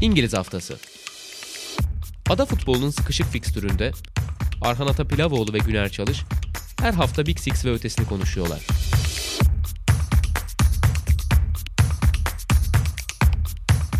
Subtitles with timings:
[0.00, 0.78] İngiliz Haftası
[2.30, 3.92] Ada futbolunun sıkışık fikstüründe
[4.62, 6.22] Arhan Atapilavoğlu ve Güner Çalış
[6.80, 8.60] her hafta Big Six ve ötesini konuşuyorlar.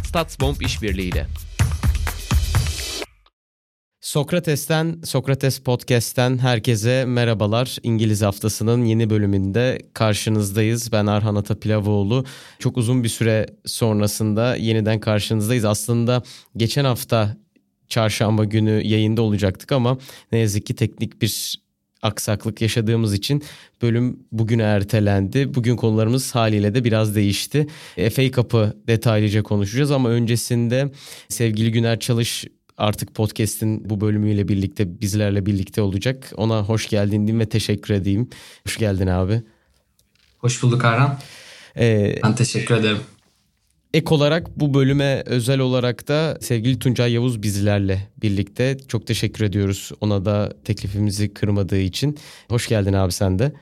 [0.04, 1.26] Statsbomb işbirliğiyle.
[4.16, 7.76] Sokrates'ten, Sokrates Podcast'ten herkese merhabalar.
[7.82, 10.92] İngiliz Haftası'nın yeni bölümünde karşınızdayız.
[10.92, 12.24] Ben Arhan Atapilavoğlu.
[12.58, 15.64] Çok uzun bir süre sonrasında yeniden karşınızdayız.
[15.64, 16.22] Aslında
[16.56, 17.36] geçen hafta
[17.88, 19.98] çarşamba günü yayında olacaktık ama
[20.32, 21.60] ne yazık ki teknik bir
[22.02, 23.42] aksaklık yaşadığımız için
[23.82, 25.54] bölüm bugüne ertelendi.
[25.54, 27.66] Bugün konularımız haliyle de biraz değişti.
[28.12, 30.92] FA Cup'ı detaylıca konuşacağız ama öncesinde
[31.28, 32.44] sevgili Güner Çalış
[32.78, 36.32] artık podcast'in bu bölümüyle birlikte bizlerle birlikte olacak.
[36.36, 38.30] Ona hoş geldin diyeyim ve teşekkür edeyim.
[38.66, 39.42] Hoş geldin abi.
[40.38, 41.18] Hoş bulduk Arhan.
[41.78, 42.98] Ee, ben teşekkür ederim.
[43.94, 48.78] Ek olarak bu bölüme özel olarak da sevgili Tuncay Yavuz bizlerle birlikte.
[48.88, 52.18] Çok teşekkür ediyoruz ona da teklifimizi kırmadığı için.
[52.48, 53.52] Hoş geldin abi sen de.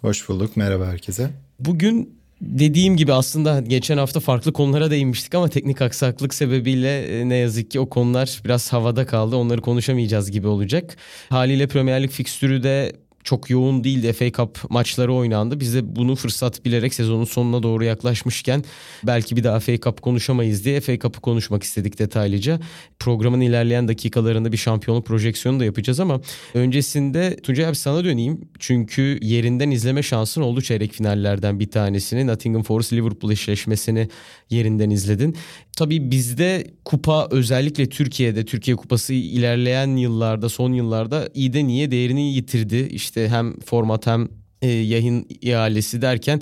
[0.00, 0.56] Hoş bulduk.
[0.56, 1.30] Merhaba herkese.
[1.60, 7.36] Bugün dediğim gibi aslında geçen hafta farklı konulara değinmiştik ama teknik aksaklık sebebiyle e, ne
[7.36, 9.36] yazık ki o konular biraz havada kaldı.
[9.36, 10.96] Onları konuşamayacağız gibi olacak.
[11.28, 12.92] Haliyle Premier Lig fikstürü de
[13.26, 14.12] çok yoğun değildi.
[14.12, 15.60] FA Cup maçları oynandı.
[15.60, 18.64] Biz de bunu fırsat bilerek sezonun sonuna doğru yaklaşmışken
[19.06, 22.60] belki bir daha FA Cup konuşamayız diye FA Cup'ı konuşmak istedik detaylıca.
[22.98, 26.20] Programın ilerleyen dakikalarında bir şampiyonluk projeksiyonu da yapacağız ama
[26.54, 28.40] öncesinde Tuncay abi sana döneyim.
[28.58, 32.26] Çünkü yerinden izleme şansın oldu çeyrek finallerden bir tanesini.
[32.26, 34.08] Nottingham Forest Liverpool eşleşmesini
[34.50, 35.36] yerinden izledin.
[35.76, 42.32] Tabii bizde kupa özellikle Türkiye'de Türkiye Kupası ilerleyen yıllarda son yıllarda iyi de niye değerini
[42.32, 42.88] yitirdi.
[42.90, 44.28] İşte hem format hem
[44.62, 46.40] e, yayın ihalesi derken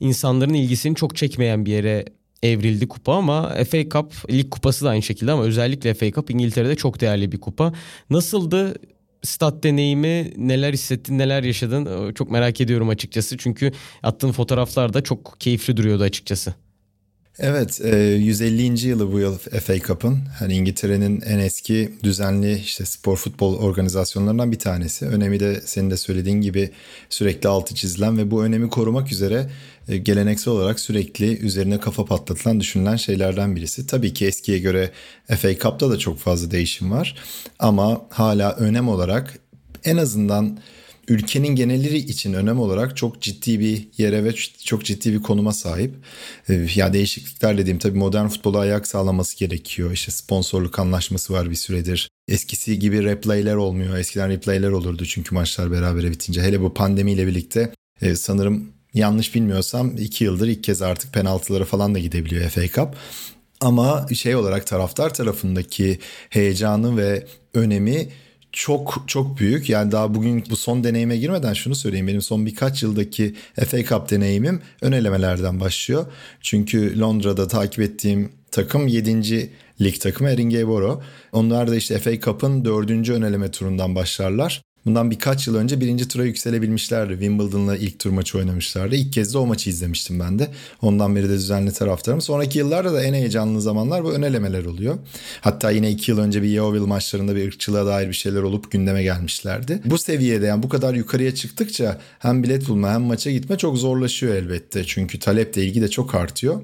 [0.00, 2.04] insanların ilgisini çok çekmeyen bir yere
[2.42, 6.76] evrildi kupa ama FA Cup lig kupası da aynı şekilde ama özellikle FA Cup İngiltere'de
[6.76, 7.72] çok değerli bir kupa.
[8.10, 8.74] Nasıldı
[9.22, 13.72] stat deneyimi neler hissettin neler yaşadın çok merak ediyorum açıkçası çünkü
[14.02, 16.54] attığın fotoğraflar da çok keyifli duruyordu açıkçası.
[17.40, 18.62] Evet, 150.
[18.62, 20.18] E, yılı bu yıl FA Cup'ın.
[20.38, 25.06] Hani İngiltere'nin en eski düzenli işte spor futbol organizasyonlarından bir tanesi.
[25.06, 26.70] Önemi de senin de söylediğin gibi
[27.10, 29.50] sürekli altı çizilen ve bu önemi korumak üzere
[29.88, 33.86] e, geleneksel olarak sürekli üzerine kafa patlatılan düşünülen şeylerden birisi.
[33.86, 34.90] Tabii ki eskiye göre
[35.26, 37.16] FA Cup'ta da çok fazla değişim var
[37.58, 39.38] ama hala önem olarak
[39.84, 40.58] en azından
[41.08, 44.32] ülkenin genelleri için önem olarak çok ciddi bir yere ve
[44.64, 45.94] çok ciddi bir konuma sahip.
[46.48, 49.92] Ee, ya değişiklikler dediğim tabii modern futbola ayak sağlaması gerekiyor.
[49.92, 52.08] İşte sponsorluk anlaşması var bir süredir.
[52.28, 53.98] Eskisi gibi replayler olmuyor.
[53.98, 56.42] Eskiden replayler olurdu çünkü maçlar beraber bitince.
[56.42, 61.94] Hele bu pandemiyle birlikte e, sanırım yanlış bilmiyorsam iki yıldır ilk kez artık penaltılara falan
[61.94, 62.96] da gidebiliyor FA Cup.
[63.60, 65.98] Ama şey olarak taraftar tarafındaki
[66.30, 68.08] heyecanı ve önemi
[68.52, 69.68] çok çok büyük.
[69.68, 72.06] Yani daha bugün bu son deneyime girmeden şunu söyleyeyim.
[72.06, 73.34] Benim son birkaç yıldaki
[73.66, 76.06] FA Cup deneyimim ön elemelerden başlıyor.
[76.40, 79.50] Çünkü Londra'da takip ettiğim takım 7.
[79.80, 81.02] lig takımı Eringeboro.
[81.32, 82.90] Onlar da işte FA Cup'ın 4.
[82.90, 84.62] ön eleme turundan başlarlar.
[84.88, 87.12] Bundan birkaç yıl önce birinci tura yükselebilmişlerdi.
[87.12, 88.96] Wimbledon'la ilk tur maçı oynamışlardı.
[88.96, 90.48] İlk kez de o maçı izlemiştim ben de.
[90.82, 92.20] Ondan beri de düzenli taraftarım.
[92.20, 94.98] Sonraki yıllarda da en heyecanlı zamanlar bu önelemeler oluyor.
[95.40, 99.02] Hatta yine iki yıl önce bir Yeovil maçlarında bir ırkçılığa dair bir şeyler olup gündeme
[99.02, 99.80] gelmişlerdi.
[99.84, 104.34] Bu seviyede yani bu kadar yukarıya çıktıkça hem bilet bulma hem maça gitme çok zorlaşıyor
[104.34, 104.84] elbette.
[104.84, 106.60] Çünkü talep de ilgi de çok artıyor.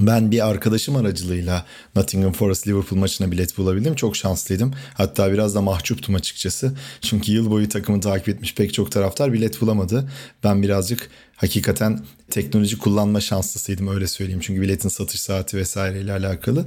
[0.00, 1.66] Ben bir arkadaşım aracılığıyla
[1.96, 3.94] Nottingham Forest Liverpool maçına bilet bulabildim.
[3.94, 4.74] Çok şanslıydım.
[4.94, 6.72] Hatta biraz da mahcuptum açıkçası.
[7.00, 10.10] Çünkü yıl boyu takımı takip etmiş pek çok taraftar bilet bulamadı.
[10.44, 12.00] Ben birazcık hakikaten
[12.30, 14.40] teknoloji kullanma şanslısıydım öyle söyleyeyim.
[14.42, 16.66] Çünkü biletin satış saati vesaireyle alakalı.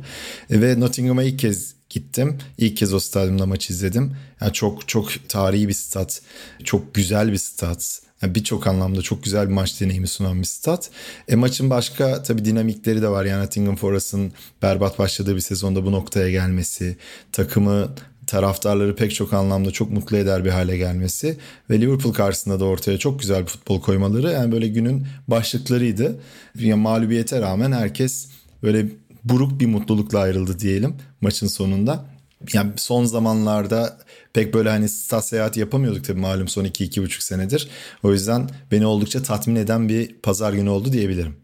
[0.50, 2.38] E, ve Nottingham'a ilk kez gittim.
[2.58, 4.16] İlk kez o stadyumda maç izledim.
[4.41, 6.22] Yani çok çok tarihi bir stat.
[6.64, 10.90] Çok güzel bir stat yani Birçok anlamda çok güzel bir maç deneyimi sunan bir stat.
[11.28, 13.26] E maçın başka tabii dinamikleri de var.
[13.26, 16.97] Yani Nottingham Forest'ın berbat başladığı bir sezonda bu noktaya gelmesi,
[17.32, 17.96] takımı
[18.28, 21.38] taraftarları pek çok anlamda çok mutlu eder bir hale gelmesi
[21.70, 26.20] ve Liverpool karşısında da ortaya çok güzel bir futbol koymaları yani böyle günün başlıklarıydı.
[26.59, 28.28] Yani mağlubiyete rağmen herkes
[28.64, 28.85] böyle
[29.24, 32.06] buruk bir mutlulukla ayrıldı diyelim maçın sonunda.
[32.53, 33.97] Yani son zamanlarda
[34.34, 37.70] pek böyle hani stat seyahati yapamıyorduk tabii malum son 2-2,5 senedir.
[38.03, 41.35] O yüzden beni oldukça tatmin eden bir pazar günü oldu diyebilirim.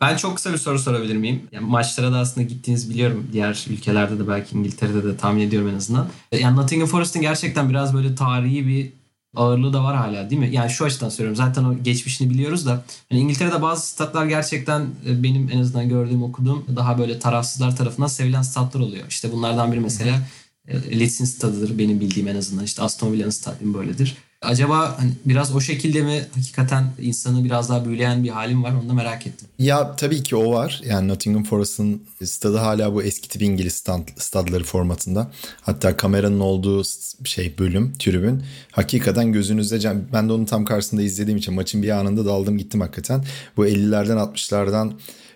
[0.00, 1.42] Ben çok kısa bir soru sorabilir miyim?
[1.52, 3.26] Yani maçlara da aslında gittiğiniz biliyorum.
[3.32, 6.08] Diğer ülkelerde de belki İngiltere'de de tahmin ediyorum en azından.
[6.32, 8.92] Yani Nottingham Forest'ın gerçekten biraz böyle tarihi bir
[9.36, 10.48] ağırlığı da var hala değil mi?
[10.52, 11.36] Yani şu açıdan söylüyorum.
[11.36, 12.84] Zaten o geçmişini biliyoruz da.
[13.10, 18.06] Hani İngiltere'de bazı statlar gerçekten e, benim en azından gördüğüm okuduğum daha böyle tarafsızlar tarafından
[18.06, 19.04] sevilen statlar oluyor.
[19.08, 20.20] İşte bunlardan biri mesela
[20.68, 22.64] e, Leeds'in stadıdır benim bildiğim en azından.
[22.64, 24.16] İşte Aston Villa'nın stadyumu böyledir.
[24.44, 28.88] Acaba hani biraz o şekilde mi hakikaten insanı biraz daha büyüleyen bir halim var onu
[28.88, 29.48] da merak ettim.
[29.58, 30.82] Ya tabii ki o var.
[30.84, 35.30] Yani Nottingham Forest'ın stadı hala bu eski tip İngiliz stand, stadları formatında.
[35.60, 36.82] Hatta kameranın olduğu
[37.24, 38.42] şey bölüm, tribün.
[38.70, 43.24] Hakikaten gözünüzde ben de onun tam karşısında izlediğim için maçın bir anında daldım gittim hakikaten.
[43.56, 44.92] Bu 50'lerden 60'lardan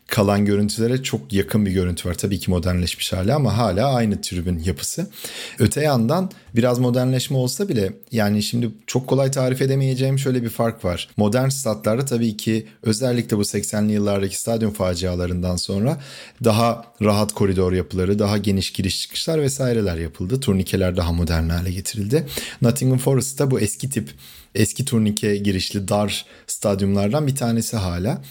[0.08, 2.14] kalan görüntülere çok yakın bir görüntü var.
[2.14, 5.10] Tabii ki modernleşmiş hala ama hala aynı tribün yapısı.
[5.58, 10.84] Öte yandan biraz modernleşme olsa bile yani şimdi çok kolay tarif edemeyeceğim şöyle bir fark
[10.84, 11.08] var.
[11.16, 16.00] Modern statlarda tabii ki özellikle bu 80'li yıllardaki stadyum facialarından sonra
[16.44, 20.40] daha rahat koridor yapıları, daha geniş giriş çıkışlar vesaireler yapıldı.
[20.40, 22.26] Turnikeler daha modern hale getirildi.
[22.62, 24.10] Nottingham Forest'ta bu eski tip
[24.54, 28.22] eski turnike girişli dar stadyumlardan bir tanesi hala.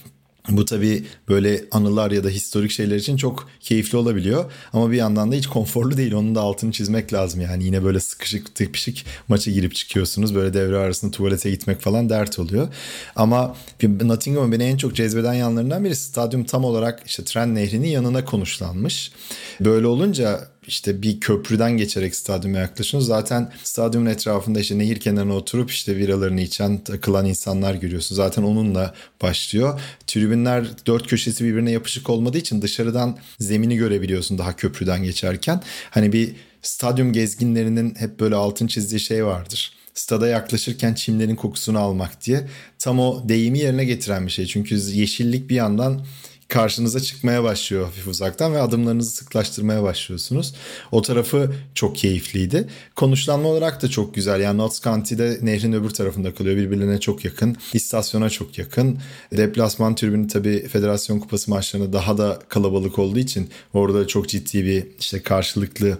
[0.49, 4.51] Bu tabii böyle anılar ya da historik şeyler için çok keyifli olabiliyor.
[4.73, 6.13] Ama bir yandan da hiç konforlu değil.
[6.13, 7.41] Onun da altını çizmek lazım.
[7.41, 8.97] Yani yine böyle sıkışık tıkışık
[9.27, 10.35] maça girip çıkıyorsunuz.
[10.35, 12.67] Böyle devre arasında tuvalete gitmek falan dert oluyor.
[13.15, 18.25] Ama Nottingham'ın beni en çok cezbeden yanlarından biri stadyum tam olarak işte Tren Nehri'nin yanına
[18.25, 19.11] konuşlanmış.
[19.59, 23.07] Böyle olunca işte bir köprüden geçerek stadyuma yaklaşıyorsunuz.
[23.07, 28.15] Zaten stadyumun etrafında işte nehir kenarına oturup işte biralarını içen, takılan insanlar görüyorsun.
[28.15, 29.81] Zaten onunla başlıyor.
[30.07, 35.61] Tribünler dört köşesi birbirine yapışık olmadığı için dışarıdan zemini görebiliyorsun daha köprüden geçerken.
[35.89, 42.25] Hani bir stadyum gezginlerinin hep böyle altın çizdiği şey vardır stada yaklaşırken çimlerin kokusunu almak
[42.25, 42.47] diye
[42.79, 44.45] tam o deyimi yerine getiren bir şey.
[44.45, 46.05] Çünkü yeşillik bir yandan
[46.47, 50.55] karşınıza çıkmaya başlıyor hafif uzaktan ve adımlarınızı sıklaştırmaya başlıyorsunuz.
[50.91, 52.67] O tarafı çok keyifliydi.
[52.95, 54.41] Konuşlanma olarak da çok güzel.
[54.41, 56.57] Yani Notts County'de nehrin öbür tarafında kalıyor.
[56.57, 57.57] Birbirlerine çok yakın.
[57.73, 58.99] İstasyona çok yakın.
[59.31, 64.87] Deplasman tribünü tabii Federasyon Kupası maçlarında daha da kalabalık olduğu için orada çok ciddi bir
[64.99, 65.97] işte karşılıklı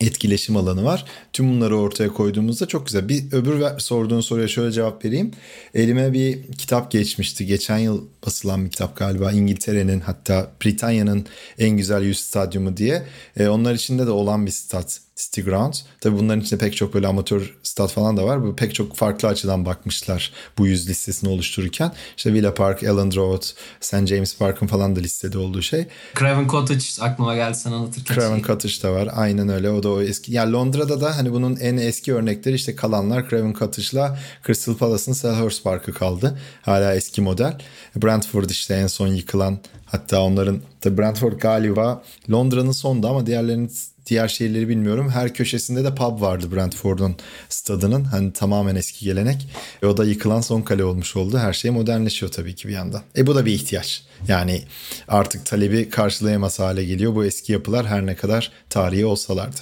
[0.00, 1.04] etkileşim alanı var.
[1.32, 3.08] Tüm bunları ortaya koyduğumuzda çok güzel.
[3.08, 5.30] Bir öbür sorduğun soruya şöyle cevap vereyim.
[5.74, 7.46] Elime bir kitap geçmişti.
[7.46, 9.32] Geçen yıl basılan bir kitap galiba.
[9.32, 11.26] İngiltere'nin hatta Britanya'nın
[11.58, 13.02] en güzel yüz stadyumu diye.
[13.36, 15.74] E, onlar içinde de olan bir stat City Ground.
[16.00, 18.42] Tabi bunların içinde pek çok böyle amatör stat falan da var.
[18.42, 21.92] Bu pek çok farklı açıdan bakmışlar bu yüz listesini oluştururken.
[22.16, 23.42] İşte Villa Park, Ellen Road,
[23.80, 24.06] St.
[24.06, 25.86] James Park'ın falan da listede olduğu şey.
[26.18, 28.14] Craven Cottage aklıma geldi sen anlatırken.
[28.14, 28.44] Craven şey.
[28.44, 29.08] Cottage da var.
[29.12, 29.70] Aynen öyle.
[29.70, 30.32] O da o eski.
[30.32, 35.64] Yani Londra'da da hani bunun en eski örnekleri işte kalanlar Craven Cottage'la Crystal Palace'ın Selhurst
[35.64, 36.38] Park'ı kaldı.
[36.62, 37.58] Hala eski model.
[37.96, 39.58] Brentford işte en son yıkılan
[39.90, 43.70] hatta onların da Brentford galiba Londra'nın sonunda ama diğerlerinin
[44.06, 45.10] diğer şehirleri bilmiyorum.
[45.10, 47.16] Her köşesinde de pub vardı Brentford'un
[47.48, 48.04] stadının.
[48.04, 49.48] Hani tamamen eski gelenek.
[49.82, 51.38] E o da yıkılan son kale olmuş oldu.
[51.38, 53.02] Her şey modernleşiyor tabii ki bir yandan.
[53.16, 54.02] E bu da bir ihtiyaç.
[54.28, 54.62] Yani
[55.08, 59.60] artık talebi karşılayamaz hale geliyor bu eski yapılar her ne kadar tarihi olsalardı.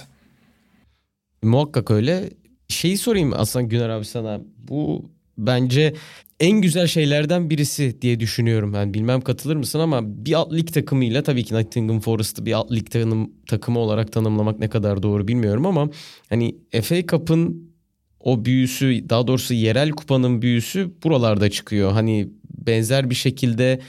[1.43, 2.29] Muhakkak öyle.
[2.69, 4.41] Şeyi sorayım Aslan Güner abi sana.
[4.57, 5.93] Bu bence
[6.39, 8.73] en güzel şeylerden birisi diye düşünüyorum.
[8.73, 12.71] Yani bilmem katılır mısın ama bir alt lig takımıyla tabii ki Nottingham Forest'ı bir alt
[12.71, 15.89] lig tanım, takımı olarak tanımlamak ne kadar doğru bilmiyorum ama
[16.29, 17.71] hani FA Cup'ın
[18.19, 21.91] o büyüsü daha doğrusu yerel kupanın büyüsü buralarda çıkıyor.
[21.91, 23.79] Hani benzer bir şekilde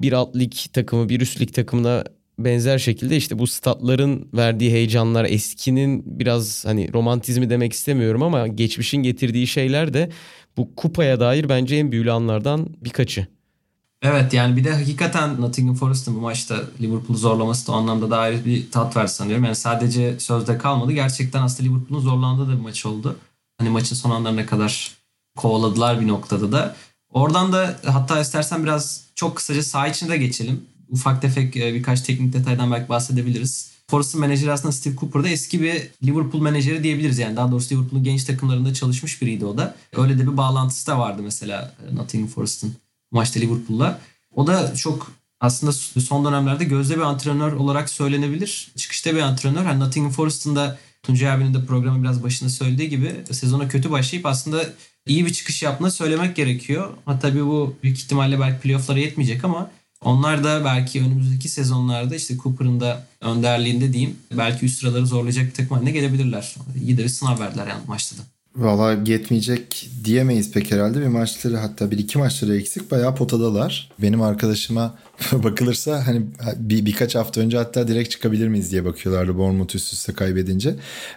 [0.00, 2.04] bir alt lig takımı bir üst lig takımına
[2.38, 9.02] benzer şekilde işte bu statların verdiği heyecanlar eskinin biraz hani romantizmi demek istemiyorum ama geçmişin
[9.02, 10.10] getirdiği şeyler de
[10.56, 13.26] bu kupaya dair bence en büyülü anlardan birkaçı.
[14.02, 18.18] Evet yani bir de hakikaten Nottingham Forest'ın bu maçta Liverpool'u zorlaması da o anlamda da
[18.18, 19.44] ayrı bir tat verdi sanıyorum.
[19.44, 20.92] Yani sadece sözde kalmadı.
[20.92, 23.16] Gerçekten aslında Liverpool'un zorlandığı da bir maç oldu.
[23.58, 24.90] Hani maçın son anlarına kadar
[25.36, 26.76] kovaladılar bir noktada da.
[27.12, 30.64] Oradan da hatta istersen biraz çok kısaca saha içinde geçelim.
[30.90, 33.71] Ufak tefek e, birkaç teknik detaydan belki bahsedebiliriz.
[33.92, 37.36] Forest'ın menajeri aslında Steve Cooper da eski bir Liverpool menajeri diyebiliriz yani.
[37.36, 39.76] Daha doğrusu Liverpool'un genç takımlarında çalışmış biriydi o da.
[39.96, 42.74] Öyle de bir bağlantısı da vardı mesela e, Nottingham Forest'ın
[43.10, 44.00] maçta Liverpool'la.
[44.34, 48.72] O da çok aslında son dönemlerde gözde bir antrenör olarak söylenebilir.
[48.76, 49.64] Çıkışta bir antrenör.
[49.64, 54.26] Yani Nottingham Forest'ın da Tuncay abinin de programı biraz başında söylediği gibi sezona kötü başlayıp
[54.26, 54.66] aslında
[55.06, 56.90] iyi bir çıkış yaptığını söylemek gerekiyor.
[57.04, 59.70] Hatta tabii bu büyük ihtimalle belki playoff'lara yetmeyecek ama
[60.04, 65.54] onlar da belki önümüzdeki sezonlarda işte Cooper'ın da önderliğinde diyeyim belki üst sıraları zorlayacak bir
[65.54, 66.54] takım haline gelebilirler.
[66.82, 68.22] İyi de bir sınav verdiler yani maçta da.
[68.56, 71.00] Valla yetmeyecek diyemeyiz pek herhalde.
[71.00, 73.90] Bir maçları hatta bir iki maçları eksik bayağı potadalar.
[73.98, 74.98] Benim arkadaşıma
[75.32, 76.22] bakılırsa hani
[76.56, 80.74] bir, birkaç hafta önce hatta direkt çıkabilir miyiz diye bakıyorlardı Bournemouth üst üste kaybedince.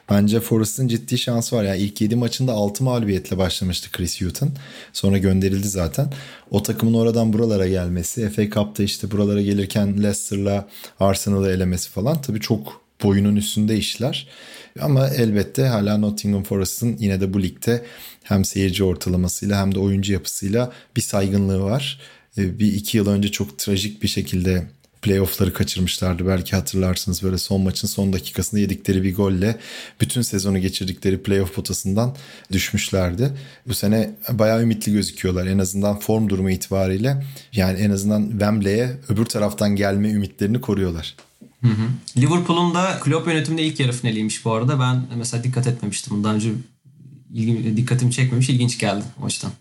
[0.10, 1.63] Bence Forrest'ın ciddi şansı var.
[1.63, 4.50] Yani ilk 7 maçında 6 mağlubiyetle başlamıştı Chris Hughton.
[4.94, 6.13] Sonra gönderildi zaten.
[6.51, 10.68] O takımın oradan buralara gelmesi, FA Cup'ta işte buralara gelirken Leicester'la
[11.00, 14.28] Arsenal'ı elemesi falan tabii çok boyunun üstünde işler.
[14.80, 17.86] Ama elbette hala Nottingham Forest'ın yine de bu ligde
[18.24, 22.00] hem seyirci ortalamasıyla hem de oyuncu yapısıyla bir saygınlığı var.
[22.38, 24.68] Ee, bir iki yıl önce çok trajik bir şekilde
[25.06, 26.28] playoff'ları kaçırmışlardı.
[26.28, 29.56] Belki hatırlarsınız böyle son maçın son dakikasında yedikleri bir golle
[30.02, 32.16] bütün sezonu geçirdikleri playoff potasından
[32.52, 33.32] düşmüşlerdi.
[33.68, 35.48] Bu sene bayağı ümitli gözüküyorlar.
[35.48, 37.24] En azından form durumu itibariyle
[37.54, 41.16] yani en azından Wembley'e öbür taraftan gelme ümitlerini koruyorlar.
[41.65, 42.22] Hı hı.
[42.22, 44.79] Liverpool'un da Klopp yönetiminde ilk yarı finaliymiş bu arada.
[44.79, 46.17] Ben mesela dikkat etmemiştim.
[46.17, 46.51] Bundan önce
[47.34, 48.50] ilgim, dikkatimi çekmemiş.
[48.50, 49.51] ilginç geldi o açıdan.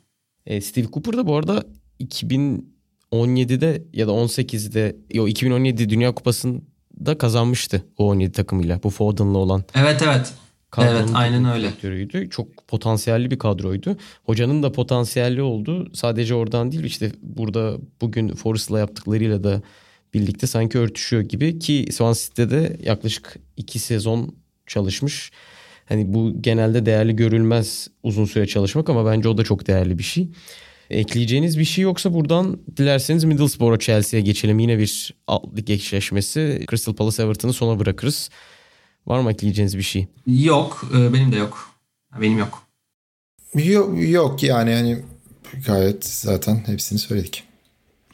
[0.47, 1.65] E, Steve Cooper da bu arada
[2.01, 8.83] 2017'de ya da 18'de yo 2017 Dünya Kupası'nda kazanmıştı o 17 takımıyla.
[8.83, 9.65] Bu Foden'la olan.
[9.75, 10.33] Evet evet.
[10.79, 11.67] Evet aynen öyle.
[11.67, 12.31] Direktörüydü.
[12.31, 13.97] Çok potansiyelli bir kadroydu.
[14.25, 15.91] Hocanın da potansiyelli oldu.
[15.95, 19.63] Sadece oradan değil işte burada bugün Forrest'la yaptıklarıyla da
[20.15, 24.35] birlikte sanki örtüşüyor gibi ki Swansea'de de yaklaşık iki sezon
[24.67, 25.31] çalışmış.
[25.89, 30.05] Hani bu genelde değerli görülmez uzun süre çalışmak ama bence o da çok değerli bir
[30.05, 30.29] şey.
[30.91, 34.59] Ekleyeceğiniz bir şey yoksa buradan dilerseniz Middlesbrough Chelsea'ye geçelim.
[34.59, 36.65] Yine bir alt lig eşleşmesi.
[36.71, 38.31] Crystal Palace Everton'ı sona bırakırız.
[39.07, 40.07] Var mı ekleyeceğiniz bir şey?
[40.27, 40.91] Yok.
[40.97, 41.71] E, benim de yok.
[42.21, 42.63] Benim yok.
[43.55, 44.99] Yok, yok yani hani
[45.67, 47.43] gayet zaten hepsini söyledik.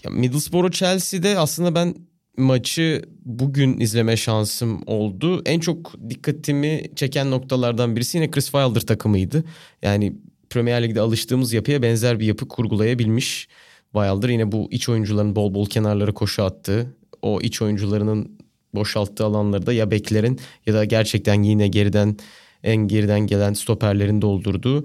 [0.04, 1.94] Ya Middlesbrough Chelsea'de aslında ben
[2.36, 5.42] maçı bugün izleme şansım oldu.
[5.46, 9.44] En çok dikkatimi çeken noktalardan birisi yine Chris Wilder takımıydı.
[9.82, 10.16] Yani
[10.50, 13.48] Premier Lig'de alıştığımız yapıya benzer bir yapı kurgulayabilmiş.
[13.92, 18.38] Wilder yine bu iç oyuncuların bol bol kenarlara koşu attığı, o iç oyuncularının
[18.74, 22.16] boşalttığı alanları da ya beklerin ya da gerçekten yine geriden
[22.62, 24.84] en geriden gelen stoperlerin doldurduğu.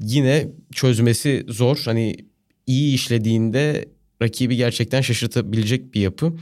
[0.00, 1.82] Yine çözmesi zor.
[1.84, 2.16] Hani
[2.66, 3.84] iyi işlediğinde
[4.22, 6.32] rakibi gerçekten şaşırtabilecek bir yapı.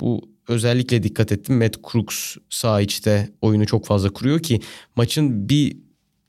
[0.00, 1.58] Bu özellikle dikkat ettim.
[1.58, 4.60] Matt Crooks sağ içte oyunu çok fazla kuruyor ki
[4.96, 5.76] maçın bir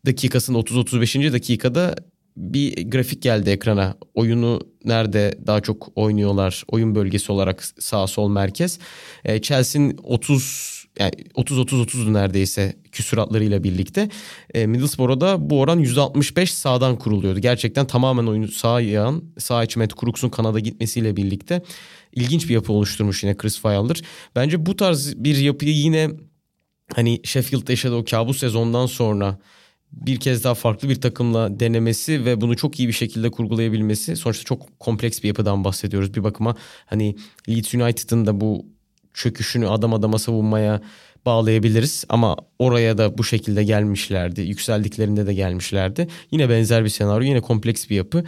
[0.05, 1.33] dakikasında 30-35.
[1.33, 1.95] dakikada
[2.37, 3.95] bir grafik geldi ekrana.
[4.13, 6.63] Oyunu nerede daha çok oynuyorlar?
[6.67, 8.79] Oyun bölgesi olarak sağ sol merkez.
[9.25, 14.09] E, Chelsea'nin 30 yani 30 30 30 neredeyse küsuratlarıyla birlikte.
[14.53, 17.39] E, Middlesbrough'da bu oran %65 sağdan kuruluyordu.
[17.39, 21.61] Gerçekten tamamen oyunu sağ yağan, sağ içi Matt Crooks'un kanada gitmesiyle birlikte
[22.13, 24.01] ilginç bir yapı oluşturmuş yine Chris Wilder.
[24.35, 26.09] Bence bu tarz bir yapıyı yine
[26.95, 29.37] hani Sheffield'da yaşadığı o kabus sezondan sonra
[29.91, 34.15] bir kez daha farklı bir takımla denemesi ve bunu çok iyi bir şekilde kurgulayabilmesi.
[34.15, 36.13] Sonuçta çok kompleks bir yapıdan bahsediyoruz.
[36.13, 36.55] Bir bakıma
[36.85, 37.15] hani
[37.49, 38.65] Leeds United'ın da bu
[39.13, 40.81] çöküşünü adam adama savunmaya
[41.25, 42.05] bağlayabiliriz.
[42.09, 44.41] Ama oraya da bu şekilde gelmişlerdi.
[44.41, 46.07] Yükseldiklerinde de gelmişlerdi.
[46.31, 48.23] Yine benzer bir senaryo, yine kompleks bir yapı.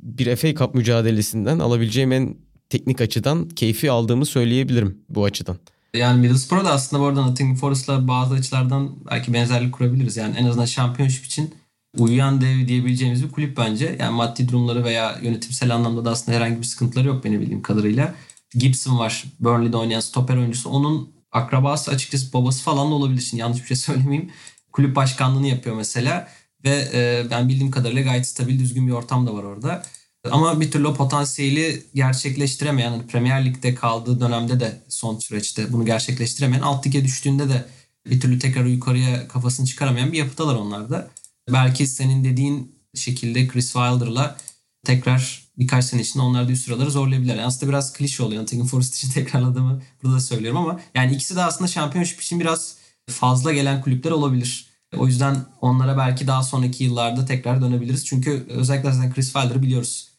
[0.00, 2.36] Bir FA Cup mücadelesinden alabileceğim en
[2.70, 5.56] teknik açıdan keyfi aldığımı söyleyebilirim bu açıdan.
[5.94, 10.16] Yani Middlesbrough da aslında bu arada Nottingham Forest'la bazı açılardan belki benzerlik kurabiliriz.
[10.16, 11.54] Yani en azından şampiyonşip için
[11.98, 13.96] uyuyan dev diyebileceğimiz bir kulüp bence.
[14.00, 18.14] Yani maddi durumları veya yönetimsel anlamda da aslında herhangi bir sıkıntıları yok benim bildiğim kadarıyla.
[18.54, 19.24] Gibson var.
[19.40, 20.70] Burnley'de oynayan stoper oyuncusu.
[20.70, 23.20] Onun akrabası açıkçası babası falan da olabilir.
[23.20, 24.30] Şimdi yanlış bir şey söylemeyeyim.
[24.72, 26.28] Kulüp başkanlığını yapıyor mesela.
[26.64, 29.82] Ve e, ben bildiğim kadarıyla gayet stabil düzgün bir ortam da var orada.
[30.30, 35.86] Ama bir türlü o potansiyeli gerçekleştiremeyen, hani Premier Lig'de kaldığı dönemde de son süreçte bunu
[35.86, 37.64] gerçekleştiremeyen, alt lige düştüğünde de
[38.10, 41.10] bir türlü tekrar yukarıya kafasını çıkaramayan bir yapıdalar onlar da.
[41.52, 44.36] Belki senin dediğin şekilde Chris Wilder'la
[44.84, 47.36] tekrar birkaç sene içinde onlar da üst sıraları zorlayabilirler.
[47.36, 48.42] Yani aslında biraz klişe oluyor.
[48.42, 52.76] Nottingham Forest için tekrarladığımı burada da söylüyorum ama yani ikisi de aslında şampiyonşip için biraz
[53.10, 54.66] fazla gelen kulüpler olabilir.
[54.96, 58.06] O yüzden onlara belki daha sonraki yıllarda tekrar dönebiliriz.
[58.06, 60.14] Çünkü özellikle zaten Chris Wilder'ı biliyoruz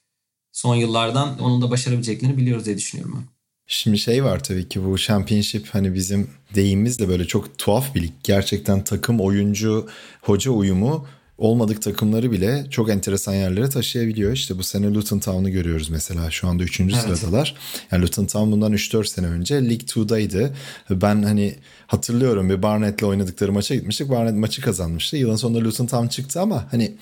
[0.55, 3.35] son yıllardan onun da başarabileceklerini biliyoruz diye düşünüyorum ben.
[3.67, 8.01] Şimdi şey var tabii ki bu championship hani bizim deyimimiz de böyle çok tuhaf bir
[8.01, 8.11] lig.
[8.23, 9.87] Gerçekten takım, oyuncu,
[10.21, 14.31] hoca uyumu olmadık takımları bile çok enteresan yerlere taşıyabiliyor.
[14.31, 16.31] İşte bu sene Luton Town'u görüyoruz mesela.
[16.31, 16.79] Şu anda 3.
[16.79, 16.95] Evet.
[16.95, 17.55] sıradalar.
[17.91, 20.53] Yani Luton Town bundan 3-4 sene önce League 2'daydı.
[20.89, 21.55] Ben hani
[21.87, 24.09] hatırlıyorum bir Barnett'le oynadıkları maça gitmiştik.
[24.09, 25.17] Barnett maçı kazanmıştı.
[25.17, 26.95] Yılın sonunda Luton Town çıktı ama hani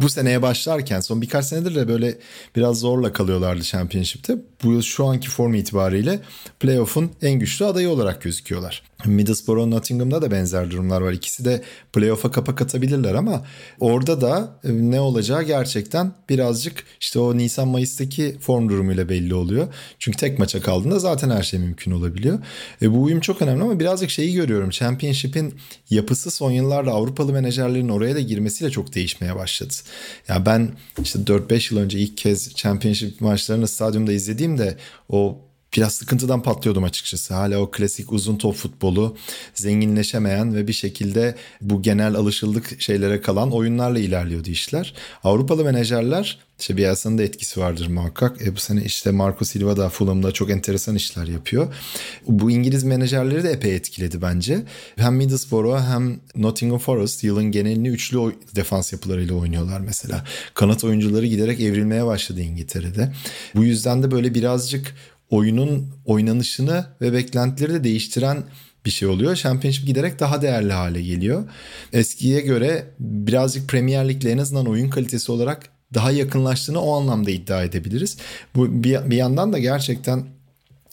[0.00, 2.18] bu seneye başlarken son birkaç senedir de böyle
[2.56, 4.36] biraz zorla kalıyorlardı Championship'te.
[4.64, 6.20] Bu yıl şu anki form itibariyle
[6.60, 8.82] playoff'un en güçlü adayı olarak gözüküyorlar.
[9.04, 11.12] Middlesbrough Nottingham'da da benzer durumlar var.
[11.12, 13.44] İkisi de playoff'a kapak atabilirler ama
[13.80, 19.74] orada da e, ne olacağı gerçekten birazcık işte o Nisan Mayıs'taki form durumuyla belli oluyor.
[19.98, 22.38] Çünkü tek maça kaldığında zaten her şey mümkün olabiliyor.
[22.82, 24.70] E, bu uyum çok önemli ama birazcık şeyi görüyorum.
[24.70, 25.54] Championship'in
[25.90, 29.74] yapısı son yıllarda Avrupalı menajerlerin oraya da girmesiyle çok değişmeye başladı.
[30.28, 34.76] Ya ben işte 4-5 yıl önce ilk kez Championship maçlarını stadyumda izlediğimde
[35.08, 37.34] o biraz sıkıntıdan patlıyordum açıkçası.
[37.34, 39.16] Hala o klasik uzun top futbolu
[39.54, 44.94] zenginleşemeyen ve bir şekilde bu genel alışıldık şeylere kalan oyunlarla ilerliyordu işler.
[45.24, 48.42] Avrupalı menajerler işte Bielsa'nın da etkisi vardır muhakkak.
[48.46, 51.74] E bu sene işte Marco Silva da Fulham'da çok enteresan işler yapıyor.
[52.28, 54.62] Bu İngiliz menajerleri de epey etkiledi bence.
[54.96, 58.18] Hem Middlesbrough hem Nottingham Forest yılın genelini üçlü
[58.56, 60.24] defans yapılarıyla oynuyorlar mesela.
[60.54, 63.12] Kanat oyuncuları giderek evrilmeye başladı İngiltere'de.
[63.54, 64.94] Bu yüzden de böyle birazcık
[65.30, 68.44] oyunun oynanışını ve beklentileri de değiştiren
[68.86, 69.36] bir şey oluyor.
[69.36, 71.44] Championship giderek daha değerli hale geliyor.
[71.92, 77.62] Eskiye göre birazcık Premier Lig'le en azından oyun kalitesi olarak daha yakınlaştığını o anlamda iddia
[77.62, 78.16] edebiliriz.
[78.54, 80.24] Bu bir, bir yandan da gerçekten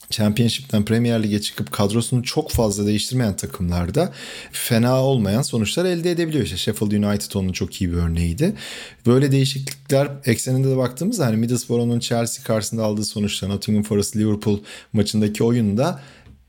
[0.10, 4.14] Championship'ten Premier Lig'e çıkıp kadrosunu çok fazla değiştirmeyen takımlarda
[4.52, 6.44] fena olmayan sonuçlar elde edebiliyor.
[6.44, 8.54] İşte Sheffield United onun çok iyi bir örneğiydi.
[9.06, 14.60] Böyle değişiklikler ekseninde de baktığımızda hani Middlesbrough'un Chelsea karşısında aldığı sonuçlar Nottingham Forest Liverpool
[14.94, 16.02] maçındaki oyunda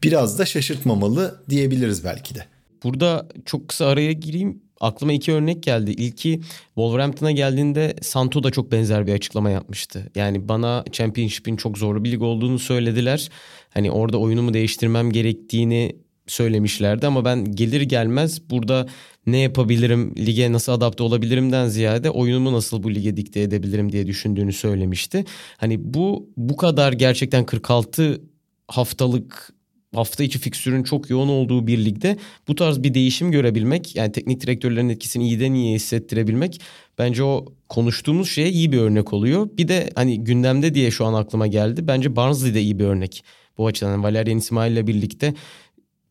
[0.03, 2.47] biraz da şaşırtmamalı diyebiliriz belki de.
[2.83, 5.91] Burada çok kısa araya gireyim aklıma iki örnek geldi.
[5.91, 10.11] İlki Wolverhampton'a geldiğinde Santo da çok benzer bir açıklama yapmıştı.
[10.15, 13.29] Yani bana Championship'in çok zorlu bir lig olduğunu söylediler.
[13.71, 18.87] Hani orada oyunumu değiştirmem gerektiğini söylemişlerdi ama ben gelir gelmez burada
[19.27, 24.53] ne yapabilirim, lige nasıl adapte olabilirimden ziyade oyunumu nasıl bu lige dikte edebilirim diye düşündüğünü
[24.53, 25.25] söylemişti.
[25.57, 28.21] Hani bu bu kadar gerçekten 46
[28.69, 29.56] haftalık
[29.97, 32.17] hafta içi fikstürün çok yoğun olduğu bir ligde
[32.49, 36.61] bu tarz bir değişim görebilmek yani teknik direktörlerin etkisini iyiden iyiye hissettirebilmek
[36.99, 39.49] bence o konuştuğumuz şeye iyi bir örnek oluyor.
[39.59, 41.89] Bir de hani gündemde diye şu an aklıma geldi.
[41.89, 43.25] Bence Barnsley de iyi bir örnek
[43.59, 43.91] bu açıdan.
[43.91, 45.35] Yani Valerian İsmail ile birlikte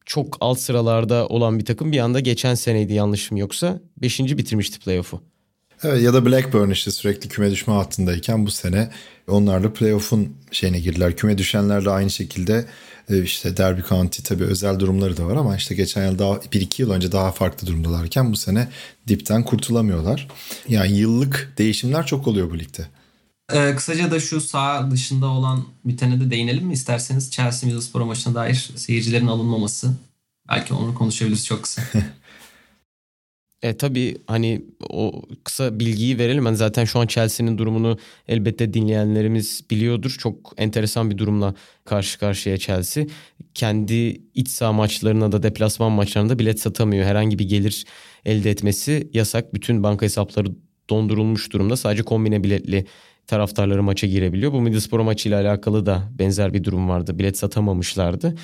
[0.05, 4.19] çok alt sıralarda olan bir takım bir anda geçen seneydi yanlışım yoksa 5.
[4.19, 5.34] bitirmişti playoff'u.
[5.85, 8.89] Evet ya da Blackburn işte sürekli küme düşme hattındayken bu sene
[9.27, 11.15] onlarla playoff'un şeyine girdiler.
[11.15, 12.65] Küme düşenler de aynı şekilde
[13.09, 16.81] e, işte Derby County tabii özel durumları da var ama işte geçen yıl daha 1-2
[16.81, 18.67] yıl önce daha farklı durumdalarken bu sene
[19.07, 20.27] dipten kurtulamıyorlar.
[20.67, 22.87] Yani yıllık değişimler çok oluyor bu ligde.
[23.53, 28.35] Ee, kısaca da şu sağ dışında olan bitene de değinelim mi isterseniz Chelsea Middlesbrough maçına
[28.35, 29.91] dair seyircilerin alınmaması.
[30.49, 31.81] Belki onu konuşabiliriz çok kısa.
[33.65, 36.45] E tabii hani o kısa bilgiyi verelim.
[36.45, 37.97] Hani zaten şu an Chelsea'nin durumunu
[38.27, 40.15] elbette dinleyenlerimiz biliyordur.
[40.19, 43.05] Çok enteresan bir durumla karşı karşıya Chelsea.
[43.53, 47.05] Kendi iç saha maçlarına da deplasman maçlarında bilet satamıyor.
[47.05, 47.85] Herhangi bir gelir
[48.25, 49.53] elde etmesi yasak.
[49.53, 50.47] Bütün banka hesapları
[50.89, 51.77] dondurulmuş durumda.
[51.77, 52.85] Sadece kombine biletli
[53.27, 54.51] taraftarları maça girebiliyor.
[54.51, 57.19] Bu Middlesbrough maçıyla alakalı da benzer bir durum vardı.
[57.19, 58.35] Bilet satamamışlardı.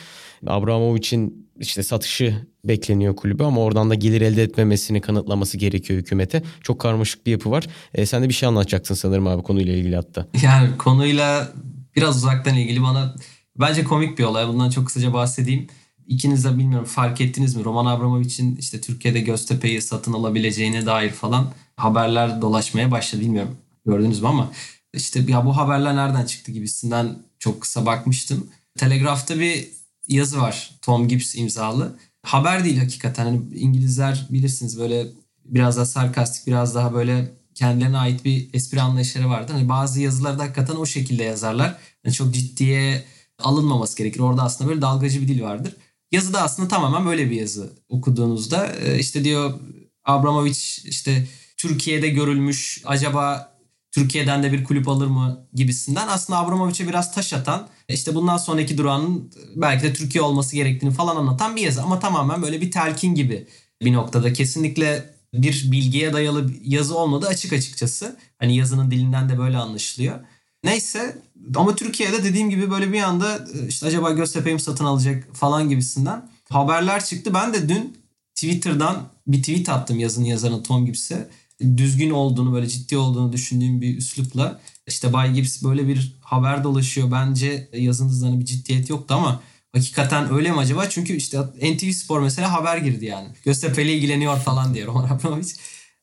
[0.48, 6.44] Abramovich'in işte satışı bekleniyor kulübe ama oradan da gelir elde etmemesini kanıtlaması gerekiyor hükümete.
[6.64, 7.68] Çok karmaşık bir yapı var.
[7.94, 10.28] E, sen de bir şey anlatacaksın sanırım abi konuyla ilgili hatta.
[10.44, 11.52] Yani konuyla
[11.96, 13.16] biraz uzaktan ilgili bana
[13.60, 14.48] bence komik bir olay.
[14.48, 15.68] Bundan çok kısaca bahsedeyim.
[16.08, 17.64] İkiniz de bilmiyorum fark ettiniz mi?
[17.64, 23.22] Roman Abramovich'in işte Türkiye'de Göztepe'yi satın alabileceğine dair falan haberler dolaşmaya başladı.
[23.22, 24.52] Bilmiyorum gördünüz mü ama
[24.94, 28.48] işte ya bu haberler nereden çıktı gibisinden çok kısa bakmıştım.
[28.78, 29.68] Telegraf'ta bir
[30.08, 32.00] yazı var Tom Gibbs imzalı.
[32.24, 33.26] Haber değil hakikaten.
[33.26, 35.08] Hani İngilizler bilirsiniz böyle
[35.46, 39.54] biraz daha sarkastik, biraz daha böyle kendilerine ait bir espri anlayışları vardır.
[39.54, 41.78] Hani bazı yazılarda hakikaten o şekilde yazarlar.
[42.06, 43.04] Yani çok ciddiye
[43.40, 44.20] alınmaması gerekir.
[44.20, 45.76] Orada aslında böyle dalgacı bir dil vardır.
[46.12, 48.68] Yazı da aslında tamamen böyle bir yazı okuduğunuzda.
[48.68, 49.60] E, işte diyor
[50.04, 53.51] Abramovich işte Türkiye'de görülmüş acaba
[53.92, 58.78] Türkiye'den de bir kulüp alır mı gibisinden aslında Abramovich'e biraz taş atan işte bundan sonraki
[58.78, 63.16] durağının belki de Türkiye olması gerektiğini falan anlatan bir yazı ama tamamen böyle bir telkin
[63.16, 63.48] gibi
[63.82, 68.18] bir noktada kesinlikle bir bilgiye dayalı yazı olmadı açık açıkçası.
[68.40, 70.20] Hani yazının dilinden de böyle anlaşılıyor.
[70.64, 71.22] Neyse
[71.56, 76.30] ama Türkiye'de dediğim gibi böyle bir anda işte acaba Göztepe'yi mi satın alacak falan gibisinden
[76.50, 77.34] haberler çıktı.
[77.34, 77.98] Ben de dün
[78.36, 81.30] Twitter'dan bir tweet attım yazın yazarı Tom Gibbs'e
[81.78, 87.12] düzgün olduğunu böyle ciddi olduğunu düşündüğüm bir üslupla işte Bay Gibbs böyle bir haber dolaşıyor.
[87.12, 89.42] Bence yazınızdan bir ciddiyet yoktu ama
[89.74, 90.90] hakikaten öyle mi acaba?
[90.90, 93.28] Çünkü işte NTV Spor mesela haber girdi yani.
[93.46, 95.54] Göztepe ile ilgileniyor falan diye Roman Abramovich.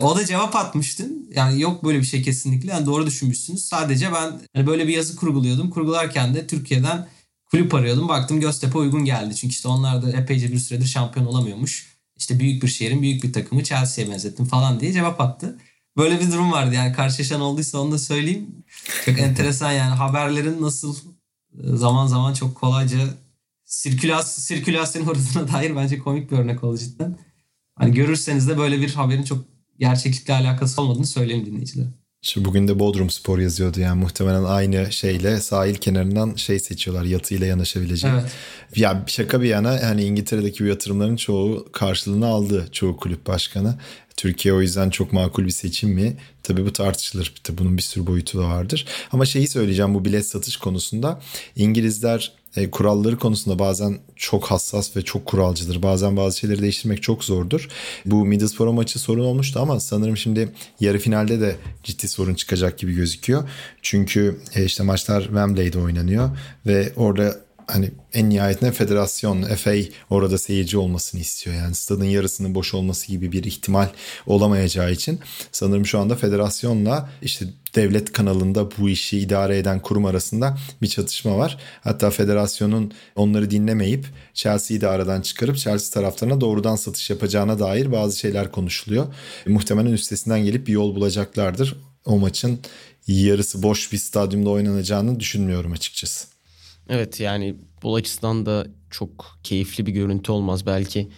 [0.00, 1.30] O da cevap atmıştın.
[1.34, 2.70] Yani yok böyle bir şey kesinlikle.
[2.70, 3.64] Yani doğru düşünmüşsünüz.
[3.64, 5.70] Sadece ben hani böyle bir yazı kurguluyordum.
[5.70, 7.08] Kurgularken de Türkiye'den
[7.46, 8.08] kulüp arıyordum.
[8.08, 9.36] Baktım Göztepe uygun geldi.
[9.36, 11.97] Çünkü işte onlar da epeyce bir süredir şampiyon olamıyormuş.
[12.18, 15.58] İşte büyük bir şehrin büyük bir takımı Chelsea'ye benzettim falan diye cevap attı.
[15.96, 18.64] Böyle bir durum vardı yani karşılaşan olduysa onu da söyleyeyim.
[19.04, 22.98] Çok enteresan yani haberlerin nasıl e, zaman zaman çok kolayca
[23.64, 27.18] sirkülas, sirkülasyon uğradığına dair bence komik bir örnek oldu cidden.
[27.74, 29.44] Hani görürseniz de böyle bir haberin çok
[29.78, 31.88] gerçeklikle alakası olmadığını söyleyeyim dinleyicilere.
[32.22, 37.46] Şu bugün de Bodrum Spor yazıyordu yani muhtemelen aynı şeyle sahil kenarından şey seçiyorlar yatıyla
[37.46, 38.10] yanaşabilecek.
[38.14, 38.32] Evet.
[38.76, 43.78] Ya şaka bir yana yani İngiltere'deki bu yatırımların çoğu karşılığını aldı çoğu kulüp başkanı.
[44.16, 46.16] Türkiye o yüzden çok makul bir seçim mi?
[46.42, 47.34] Tabii bu tartışılır.
[47.44, 48.86] Tabii bunun bir sürü boyutu da vardır.
[49.12, 51.20] Ama şeyi söyleyeceğim bu bilet satış konusunda.
[51.56, 55.82] İngilizler e, kuralları konusunda bazen çok hassas ve çok kuralcıdır.
[55.82, 57.68] Bazen bazı şeyleri değiştirmek çok zordur.
[58.06, 60.48] Bu Middlesbrough maçı sorun olmuştu ama sanırım şimdi
[60.80, 63.48] yarı finalde de ciddi sorun çıkacak gibi gözüküyor.
[63.82, 66.30] Çünkü e, işte maçlar Wembley'de oynanıyor
[66.66, 69.74] ve orada hani en nihayetinde federasyon, FA
[70.10, 71.56] orada seyirci olmasını istiyor.
[71.56, 73.88] Yani stadın yarısının boş olması gibi bir ihtimal
[74.26, 75.20] olamayacağı için
[75.52, 81.38] sanırım şu anda federasyonla işte devlet kanalında bu işi idare eden kurum arasında bir çatışma
[81.38, 81.58] var.
[81.80, 88.18] Hatta federasyonun onları dinlemeyip Chelsea'yi de aradan çıkarıp Chelsea taraftarına doğrudan satış yapacağına dair bazı
[88.18, 89.06] şeyler konuşuluyor.
[89.46, 91.76] Muhtemelen üstesinden gelip bir yol bulacaklardır.
[92.04, 92.60] O maçın
[93.06, 96.37] yarısı boş bir stadyumda oynanacağını düşünmüyorum açıkçası.
[96.88, 100.66] Evet yani bu açısından da çok keyifli bir görüntü olmaz.
[100.66, 101.08] Belki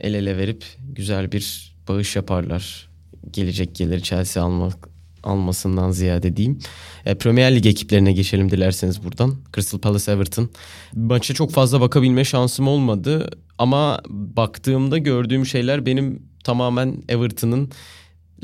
[0.00, 2.88] el ele verip güzel bir bağış yaparlar.
[3.30, 4.88] Gelecek gelir Chelsea almak
[5.22, 6.58] almasından ziyade diyeyim.
[7.06, 9.34] E, Premier Lig ekiplerine geçelim dilerseniz buradan.
[9.54, 10.50] Crystal Palace Everton.
[10.94, 17.70] Maça çok fazla bakabilme şansım olmadı ama baktığımda gördüğüm şeyler benim tamamen Everton'ın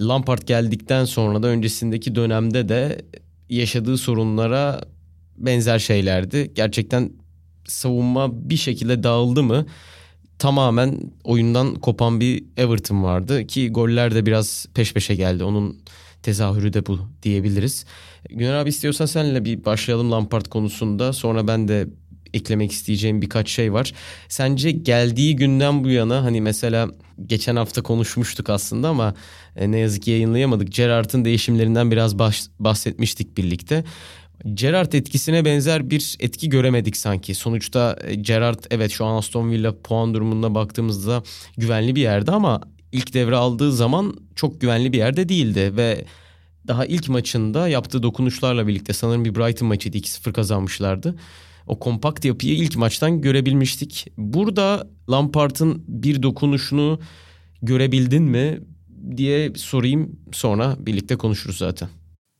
[0.01, 3.05] Lampard geldikten sonra da öncesindeki dönemde de
[3.49, 4.81] yaşadığı sorunlara
[5.39, 6.53] benzer şeylerdi.
[6.55, 7.13] Gerçekten
[7.67, 9.67] savunma bir şekilde dağıldı mı
[10.39, 15.45] tamamen oyundan kopan bir Everton vardı ki goller de biraz peş peşe geldi.
[15.45, 15.79] Onun
[16.23, 17.85] tezahürü de bu diyebiliriz.
[18.31, 21.13] Güner abi istiyorsan senle bir başlayalım Lampard konusunda.
[21.13, 21.89] Sonra ben de
[22.35, 23.93] eklemek isteyeceğim birkaç şey var.
[24.29, 26.89] Sence geldiği günden bu yana hani mesela
[27.27, 29.15] geçen hafta konuşmuştuk aslında ama
[29.57, 30.73] e, ne yazık ki yayınlayamadık.
[30.73, 32.19] Gerrard'ın değişimlerinden biraz
[32.59, 33.85] bahsetmiştik birlikte.
[34.55, 37.35] Gerrard etkisine benzer bir etki göremedik sanki.
[37.35, 41.23] Sonuçta e, Gerrard evet şu an Aston Villa puan durumunda baktığımızda
[41.57, 42.61] güvenli bir yerde ama
[42.93, 46.05] ilk devre aldığı zaman çok güvenli bir yerde değildi ve
[46.67, 51.15] daha ilk maçında yaptığı dokunuşlarla birlikte sanırım bir Brighton maçıydı 2-0 kazanmışlardı.
[51.67, 54.07] O kompakt yapıyı ilk maçtan görebilmiştik.
[54.17, 57.01] Burada Lampard'ın bir dokunuşunu
[57.63, 58.61] görebildin mi
[59.17, 61.89] diye sorayım sonra birlikte konuşuruz zaten.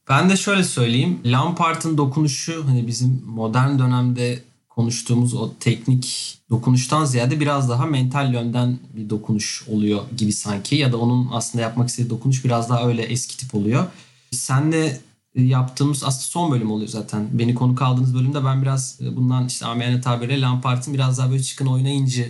[0.09, 1.21] Ben de şöyle söyleyeyim.
[1.25, 8.79] Lampard'ın dokunuşu hani bizim modern dönemde konuştuğumuz o teknik dokunuştan ziyade biraz daha mental yönden
[8.97, 10.77] bir dokunuş oluyor gibi sanki.
[10.77, 13.87] Ya da onun aslında yapmak istediği dokunuş biraz daha öyle eski tip oluyor.
[14.31, 15.01] Senle
[15.35, 17.29] yaptığımız aslında son bölüm oluyor zaten.
[17.33, 21.67] Beni konu kaldığınız bölümde ben biraz bundan işte amiyane tabiriyle Lampard'ın biraz daha böyle çıkın
[21.67, 22.25] oynayınca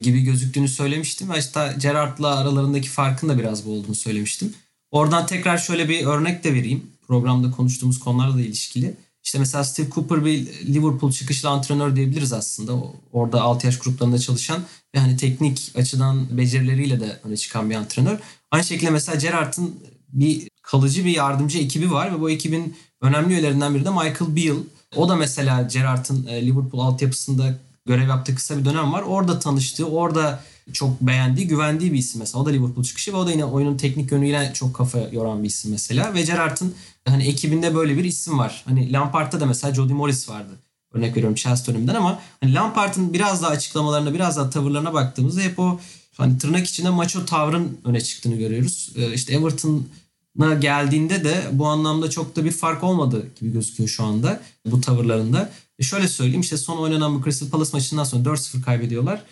[0.00, 1.30] gibi gözüktüğünü söylemiştim.
[1.30, 4.54] Ve işte Gerrard'la aralarındaki farkın da biraz bu olduğunu söylemiştim.
[4.90, 8.96] Oradan tekrar şöyle bir örnek de vereyim programda konuştuğumuz konularla da ilişkili.
[9.24, 12.72] İşte mesela Steve Cooper bir Liverpool çıkışlı antrenör diyebiliriz aslında.
[13.12, 14.62] Orada 6 yaş gruplarında çalışan
[14.94, 18.18] ve hani teknik açıdan becerileriyle de öne çıkan bir antrenör.
[18.50, 19.74] Aynı şekilde mesela Gerrard'ın
[20.08, 24.60] bir kalıcı bir yardımcı ekibi var ve bu ekibin önemli üyelerinden biri de Michael Beale.
[24.96, 29.02] O da mesela Gerrard'ın e, Liverpool altyapısında görev yaptığı kısa bir dönem var.
[29.02, 32.42] Orada tanıştığı, orada çok beğendiği, güvendiği bir isim mesela.
[32.42, 35.48] O da Liverpool çıkışı ve o da yine oyunun teknik yönüyle çok kafa yoran bir
[35.48, 36.14] isim mesela.
[36.14, 36.74] Ve Gerrard'ın
[37.04, 38.62] hani ekibinde böyle bir isim var.
[38.66, 40.50] Hani Lampard'da da mesela Jody Morris vardı.
[40.92, 45.58] Örnek veriyorum Chelsea döneminden ama hani Lampard'ın biraz daha açıklamalarına, biraz daha tavırlarına baktığımızda hep
[45.58, 45.80] o
[46.16, 48.92] hani tırnak içinde maço tavrın öne çıktığını görüyoruz.
[48.96, 54.04] Ee, işte Everton'a geldiğinde de bu anlamda çok da bir fark olmadı gibi gözüküyor şu
[54.04, 55.50] anda bu tavırlarında.
[55.78, 59.22] E şöyle söyleyeyim işte son oynanan bu Crystal Palace maçından sonra 4-0 kaybediyorlar.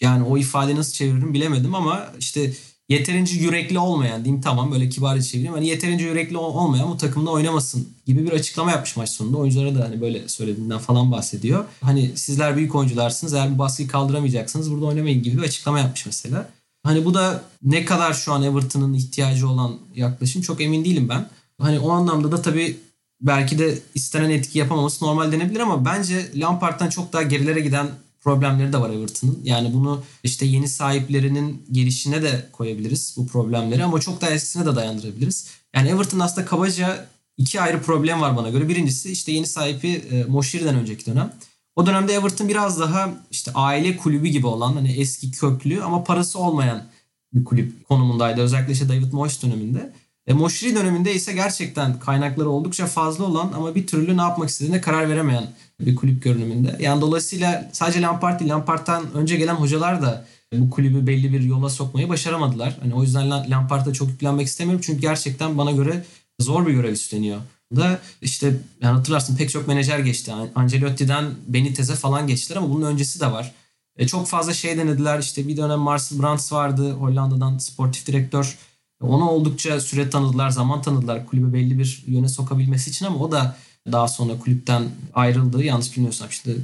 [0.00, 2.52] Yani o ifadeyi nasıl çeviririm bilemedim ama işte
[2.88, 5.54] yeterince yürekli olmayan diyeyim tamam böyle kibarca çevireyim.
[5.54, 9.36] Hani yeterince yürekli olmayan bu takımda oynamasın gibi bir açıklama yapmış maç sonunda.
[9.36, 11.64] Oyunculara da hani böyle söylediğinden falan bahsediyor.
[11.80, 16.50] Hani sizler büyük oyuncularsınız eğer bu baskıyı kaldıramayacaksınız burada oynamayın gibi bir açıklama yapmış mesela.
[16.82, 21.28] Hani bu da ne kadar şu an Everton'ın ihtiyacı olan yaklaşım çok emin değilim ben.
[21.60, 22.76] Hani o anlamda da tabii
[23.20, 27.88] belki de istenen etki yapamaması normal denebilir ama bence Lampard'dan çok daha gerilere giden
[28.28, 29.40] problemleri de var Everton'ın.
[29.44, 34.76] Yani bunu işte yeni sahiplerinin gelişine de koyabiliriz bu problemleri ama çok daha eskisine de
[34.76, 35.46] dayandırabiliriz.
[35.74, 38.68] Yani Everton aslında kabaca iki ayrı problem var bana göre.
[38.68, 41.32] Birincisi işte yeni sahibi e, Moshiri'den önceki dönem.
[41.76, 46.38] O dönemde Everton biraz daha işte aile kulübü gibi olan hani eski köklü ama parası
[46.38, 46.84] olmayan
[47.32, 48.40] bir kulüp konumundaydı.
[48.40, 49.92] Özellikle işte David Moyes döneminde.
[50.28, 54.80] E, Moshiri döneminde ise gerçekten kaynakları oldukça fazla olan ama bir türlü ne yapmak istediğine
[54.80, 55.46] karar veremeyen
[55.80, 56.76] bir kulüp görünümünde.
[56.80, 61.68] Yani dolayısıyla sadece Lampard değil Lampard'tan önce gelen hocalar da bu kulübü belli bir yola
[61.68, 62.76] sokmayı başaramadılar.
[62.80, 66.04] Hani o yüzden Lampard'a çok yüklenmek istemiyorum çünkü gerçekten bana göre
[66.40, 67.40] zor bir görev üstleniyor.
[67.76, 70.32] Da işte yani hatırlarsın pek çok menajer geçti.
[70.54, 73.52] Ancelotti'den Benitez'e falan geçtiler ama bunun öncesi de var.
[73.96, 75.18] E, çok fazla şey denediler.
[75.18, 78.58] İşte bir dönem Marcel Brands vardı Hollanda'dan sportif direktör.
[79.00, 83.56] Ona oldukça süre tanıdılar, zaman tanıdılar kulübü belli bir yöne sokabilmesi için ama o da
[83.92, 84.82] daha sonra kulüpten
[85.14, 85.64] ayrıldı.
[85.64, 86.56] Yanlış bilmiyorsam işte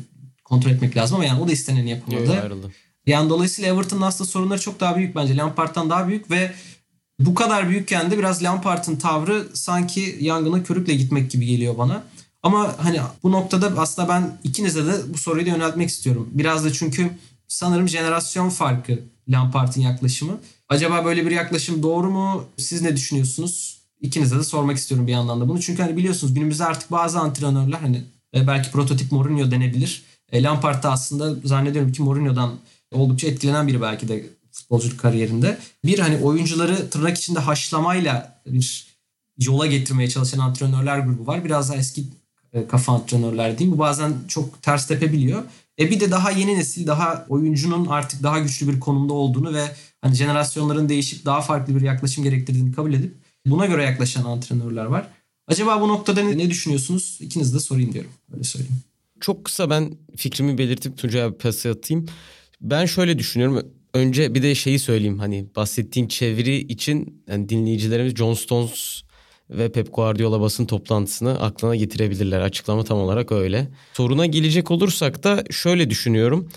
[0.45, 2.41] kontrol etmek lazım ama yani o da isteneni yapamadı.
[2.41, 2.73] Ayrıldı.
[3.07, 5.37] Yani dolayısıyla Everton'ın aslında sorunları çok daha büyük bence.
[5.37, 6.53] Lampard'dan daha büyük ve
[7.19, 12.03] bu kadar büyükken de biraz Lampard'ın tavrı sanki yangına körükle gitmek gibi geliyor bana.
[12.43, 16.29] Ama hani bu noktada aslında ben ikinize de bu soruyu da yöneltmek istiyorum.
[16.33, 17.11] Biraz da çünkü
[17.49, 20.39] sanırım jenerasyon farkı Lampard'ın yaklaşımı.
[20.69, 22.45] Acaba böyle bir yaklaşım doğru mu?
[22.57, 23.81] Siz ne düşünüyorsunuz?
[24.01, 25.61] İkinize de sormak istiyorum bir yandan da bunu.
[25.61, 28.03] Çünkü hani biliyorsunuz günümüzde artık bazı antrenörler hani
[28.35, 30.03] e, belki prototip Mourinho denebilir.
[30.33, 32.55] E, Lampard da aslında zannediyorum ki Mourinho'dan
[32.93, 35.59] oldukça etkilenen biri belki de futbolculuk kariyerinde.
[35.85, 38.87] Bir hani oyuncuları tırnak içinde haşlamayla bir
[39.39, 41.45] yola getirmeye çalışan antrenörler grubu var.
[41.45, 42.05] Biraz daha eski
[42.53, 43.77] e, kafa antrenörler diyeyim.
[43.77, 45.43] Bu bazen çok ters tepebiliyor.
[45.79, 49.65] E bir de daha yeni nesil daha oyuncunun artık daha güçlü bir konumda olduğunu ve
[50.05, 53.15] hani jenerasyonların değişip daha farklı bir yaklaşım gerektirdiğini kabul edip
[53.47, 55.09] buna göre yaklaşan antrenörler var.
[55.49, 57.19] Acaba bu noktada ne, ne düşünüyorsunuz?
[57.21, 58.11] İkiniz de sorayım diyorum.
[58.33, 58.77] Öyle söyleyeyim.
[59.21, 62.07] Çok kısa ben fikrimi belirtip Tuncay'a bir pası atayım.
[62.61, 63.63] Ben şöyle düşünüyorum.
[63.95, 69.03] Önce bir de şeyi söyleyeyim hani bahsettiğin çeviri için yani dinleyicilerimiz John Stones
[69.51, 72.41] ve Pep Guardiola basın toplantısını aklına getirebilirler.
[72.41, 73.69] Açıklama tam olarak öyle.
[73.93, 76.49] Soruna gelecek olursak da şöyle düşünüyorum.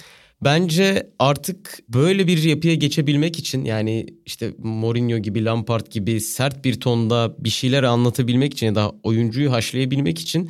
[0.44, 6.80] Bence artık böyle bir yapıya geçebilmek için yani işte Mourinho gibi Lampard gibi sert bir
[6.80, 10.50] tonda bir şeyler anlatabilmek için ya da oyuncuyu haşlayabilmek için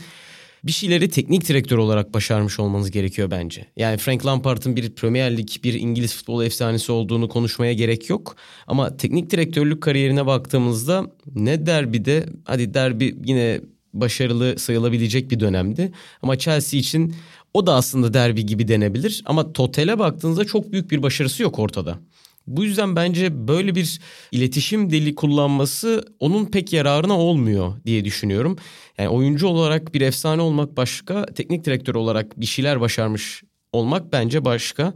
[0.64, 3.66] bir şeyleri teknik direktör olarak başarmış olmanız gerekiyor bence.
[3.78, 8.36] Yani Frank Lampard'ın bir Premier Lig, bir İngiliz futbol efsanesi olduğunu konuşmaya gerek yok.
[8.68, 13.62] Ama teknik direktörlük kariyerine baktığımızda ne derbide, hadi derbi yine
[13.94, 15.92] başarılı sayılabilecek bir dönemdi.
[16.22, 17.16] Ama Chelsea için
[17.58, 19.24] o da aslında derbi gibi denebilir.
[19.26, 22.00] Ama totale baktığınızda çok büyük bir başarısı yok ortada.
[22.48, 24.00] Bu yüzden bence böyle bir
[24.32, 28.58] iletişim dili kullanması onun pek yararına olmuyor diye düşünüyorum.
[28.98, 34.46] Yani oyuncu olarak bir efsane olmak başka, teknik direktör olarak bir şeyler başarmış olmak bence
[34.46, 34.94] başka.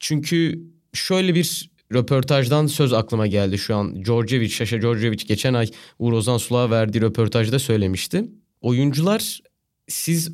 [0.00, 0.62] Çünkü
[0.92, 4.04] şöyle bir röportajdan söz aklıma geldi şu an.
[4.04, 8.24] Djordjevic, Şaşa Djordjevic geçen ay Uğur Ozan Sulak'a verdiği röportajda söylemişti.
[8.60, 9.40] Oyuncular
[9.88, 10.30] siz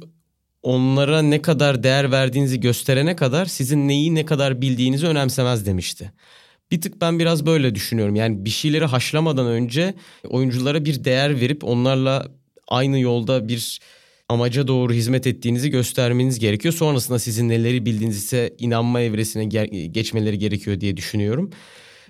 [0.69, 6.13] onlara ne kadar değer verdiğinizi gösterene kadar sizin neyi ne kadar bildiğinizi önemsemez demişti.
[6.71, 8.17] Bir tık ben biraz böyle düşünüyorum.
[8.17, 9.95] Yani bir şeyleri haşlamadan önce
[10.29, 12.29] oyunculara bir değer verip onlarla
[12.69, 13.81] aynı yolda bir
[14.29, 16.75] amaca doğru hizmet ettiğinizi göstermeniz gerekiyor.
[16.75, 19.45] Sonrasında sizin neleri bildiğiniz ise inanma evresine
[19.87, 21.51] geçmeleri gerekiyor diye düşünüyorum.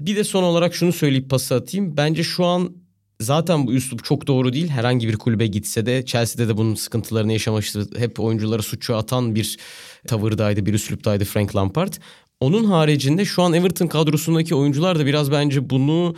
[0.01, 1.97] Bir de son olarak şunu söyleyip pası atayım.
[1.97, 2.88] Bence şu an
[3.20, 4.68] zaten bu üslup çok doğru değil.
[4.68, 7.88] Herhangi bir kulübe gitse de Chelsea'de de bunun sıkıntılarını yaşamıştı.
[7.96, 9.59] Hep oyunculara suçu atan bir
[10.07, 11.92] tavırdaydı, bir üsluptaydı Frank Lampard.
[12.40, 16.14] Onun haricinde şu an Everton kadrosundaki oyuncular da biraz bence bunu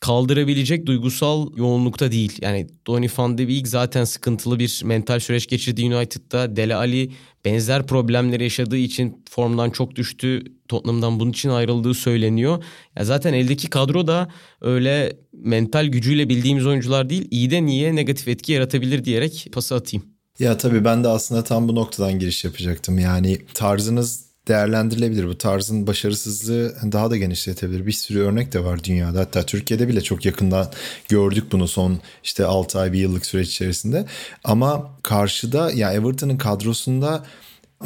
[0.00, 2.38] kaldırabilecek duygusal yoğunlukta değil.
[2.42, 6.56] Yani Donny van de Beek zaten sıkıntılı bir mental süreç geçirdi United'da.
[6.56, 7.12] Dele Ali
[7.44, 10.44] benzer problemleri yaşadığı için formdan çok düştü.
[10.68, 12.64] Tottenham'dan bunun için ayrıldığı söyleniyor.
[12.96, 14.28] Ya zaten eldeki kadro da
[14.60, 17.28] öyle mental gücüyle bildiğimiz oyuncular değil.
[17.30, 20.06] İyi de niye negatif etki yaratabilir diyerek pası atayım.
[20.38, 22.98] Ya tabii ben de aslında tam bu noktadan giriş yapacaktım.
[22.98, 25.28] Yani tarzınız değerlendirilebilir.
[25.28, 27.86] Bu tarzın başarısızlığı daha da genişletebilir.
[27.86, 29.20] Bir sürü örnek de var dünyada.
[29.20, 30.70] Hatta Türkiye'de bile çok yakından
[31.08, 34.06] gördük bunu son işte 6 ay bir yıllık süreç içerisinde.
[34.44, 37.24] Ama karşıda ya Everton'ın kadrosunda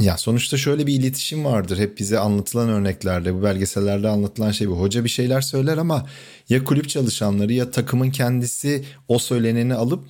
[0.00, 1.78] ya sonuçta şöyle bir iletişim vardır.
[1.78, 4.80] Hep bize anlatılan örneklerde, bu belgesellerde anlatılan şey bu.
[4.80, 6.06] Hoca bir şeyler söyler ama
[6.48, 10.04] ya kulüp çalışanları ya takımın kendisi o söyleneni alıp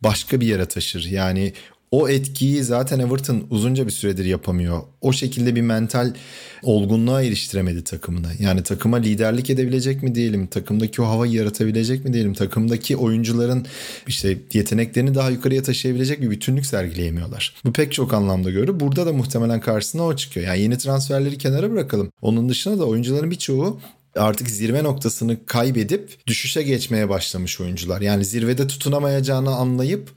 [0.00, 1.04] başka bir yere taşır.
[1.10, 1.52] Yani
[1.90, 4.82] o etkiyi zaten Everton uzunca bir süredir yapamıyor.
[5.00, 6.14] O şekilde bir mental
[6.62, 8.28] olgunluğa eriştiremedi takımına.
[8.38, 13.66] Yani takıma liderlik edebilecek mi diyelim, takımdaki o havayı yaratabilecek mi diyelim, takımdaki oyuncuların
[14.06, 17.54] işte yeteneklerini daha yukarıya taşıyabilecek bir bütünlük sergileyemiyorlar.
[17.64, 20.46] Bu pek çok anlamda göre burada da muhtemelen karşısına o çıkıyor.
[20.46, 22.12] Yani yeni transferleri kenara bırakalım.
[22.22, 23.80] Onun dışında da oyuncuların birçoğu
[24.16, 28.00] artık zirve noktasını kaybedip düşüşe geçmeye başlamış oyuncular.
[28.00, 30.10] Yani zirvede tutunamayacağını anlayıp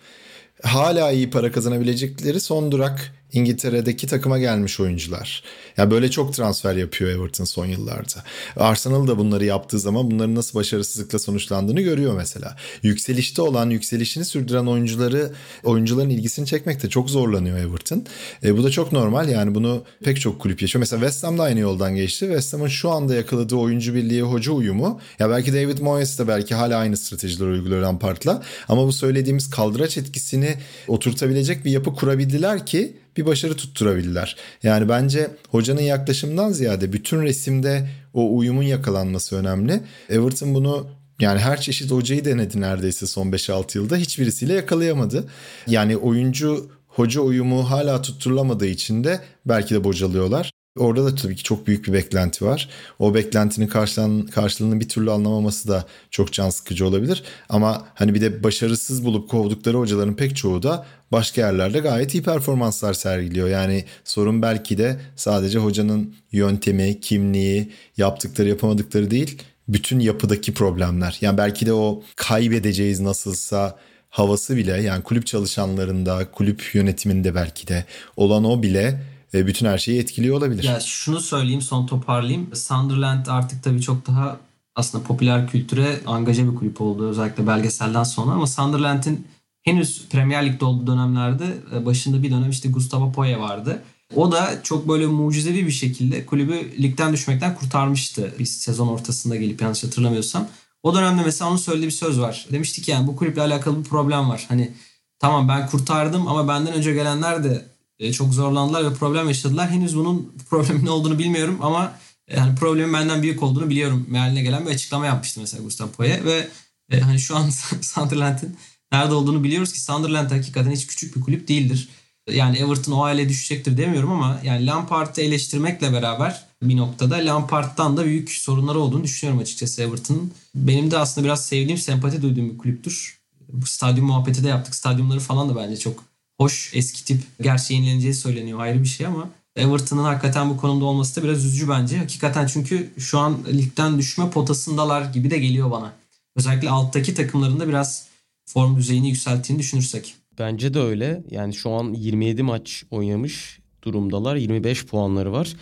[0.63, 5.43] hala iyi para kazanabilecekleri son durak İngiltere'deki takıma gelmiş oyuncular.
[5.77, 8.23] Ya yani böyle çok transfer yapıyor Everton son yıllarda.
[8.55, 12.55] Arsenal da bunları yaptığı zaman bunların nasıl başarısızlıkla sonuçlandığını görüyor mesela.
[12.83, 15.31] Yükselişte olan, yükselişini sürdüren oyuncuları
[15.63, 18.05] oyuncuların ilgisini çekmekte çok zorlanıyor Everton.
[18.43, 20.79] E, bu da çok normal yani bunu pek çok kulüp yaşıyor.
[20.79, 22.25] Mesela West Ham da aynı yoldan geçti.
[22.25, 25.01] West Ham'ın şu anda yakaladığı oyuncu birliği, hoca uyumu.
[25.19, 28.43] Ya belki David Moyes de belki hala aynı stratejiler uyguluyor Lampard'la.
[28.69, 30.55] Ama bu söylediğimiz kaldıraç etkisini
[30.87, 34.35] oturtabilecek bir yapı kurabildiler ki bir başarı tutturabildiler.
[34.63, 39.81] Yani bence hocanın yaklaşımından ziyade bütün resimde o uyumun yakalanması önemli.
[40.09, 40.87] Everton bunu
[41.19, 45.29] yani her çeşit hocayı denedi neredeyse son 5-6 yılda hiçbirisiyle yakalayamadı.
[45.67, 50.51] Yani oyuncu hoca uyumu hala tutturulamadığı için de belki de bocalıyorlar.
[50.77, 52.69] Orada da tabii ki çok büyük bir beklenti var.
[52.99, 57.23] O beklentinin karşılan, karşılığını bir türlü anlamaması da çok can sıkıcı olabilir.
[57.49, 62.23] Ama hani bir de başarısız bulup kovdukları hocaların pek çoğu da başka yerlerde gayet iyi
[62.23, 63.49] performanslar sergiliyor.
[63.49, 71.17] Yani sorun belki de sadece hocanın yöntemi, kimliği, yaptıkları yapamadıkları değil, bütün yapıdaki problemler.
[71.21, 73.77] Yani belki de o kaybedeceğiz nasılsa
[74.09, 77.85] havası bile yani kulüp çalışanlarında, kulüp yönetiminde belki de
[78.17, 79.01] olan o bile
[79.33, 80.63] ve bütün her şeyi etkiliyor olabilir.
[80.63, 82.55] Ya şunu söyleyeyim son toparlayayım.
[82.55, 84.37] Sunderland artık tabii çok daha
[84.75, 89.27] aslında popüler kültüre angaja bir kulüp oldu özellikle belgeselden sonra ama Sunderland'in
[89.69, 93.83] henüz Premier Lig'de olduğu dönemlerde e, başında bir dönem işte Gustavo Poye vardı.
[94.15, 98.33] O da çok böyle mucizevi bir şekilde kulübü ligden düşmekten kurtarmıştı.
[98.39, 100.47] Bir sezon ortasında gelip yanlış hatırlamıyorsam.
[100.83, 102.47] O dönemde mesela onun söylediği bir söz var.
[102.51, 104.45] Demiştik yani bu kulüple alakalı bir problem var.
[104.49, 104.71] Hani
[105.19, 107.65] tamam ben kurtardım ama benden önce gelenler de
[107.99, 109.69] e, çok zorlandılar ve problem yaşadılar.
[109.69, 111.93] Henüz bunun problemin ne olduğunu bilmiyorum ama
[112.35, 116.47] yani problemin benden büyük olduğunu biliyorum mealine gelen bir açıklama yapmıştı mesela Gustavo Poye ve
[116.91, 117.49] e, hani şu an
[117.81, 118.57] Sunderland'in
[118.91, 121.89] nerede olduğunu biliyoruz ki Sunderland hakikaten hiç küçük bir kulüp değildir.
[122.31, 128.05] Yani Everton o hale düşecektir demiyorum ama yani Lampard'ı eleştirmekle beraber bir noktada Lampard'dan da
[128.05, 130.31] büyük sorunları olduğunu düşünüyorum açıkçası Everton'ın.
[130.55, 133.19] Benim de aslında biraz sevdiğim, sempati duyduğum bir kulüptür.
[133.49, 134.75] Bu stadyum muhabbeti de yaptık.
[134.75, 136.03] Stadyumları falan da bence çok
[136.37, 137.21] hoş, eski tip.
[137.41, 141.69] Gerçi yenileneceği söyleniyor ayrı bir şey ama Everton'ın hakikaten bu konumda olması da biraz üzücü
[141.69, 141.97] bence.
[141.97, 145.93] Hakikaten çünkü şu an ligden düşme potasındalar gibi de geliyor bana.
[146.35, 148.07] Özellikle alttaki takımlarında biraz
[148.53, 150.15] form düzeyini yükselttiğini düşünürsek.
[150.39, 151.23] Bence de öyle.
[151.31, 154.35] Yani şu an 27 maç oynamış durumdalar.
[154.35, 155.55] 25 puanları var.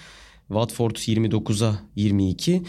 [0.47, 2.61] Watford 29'a 22.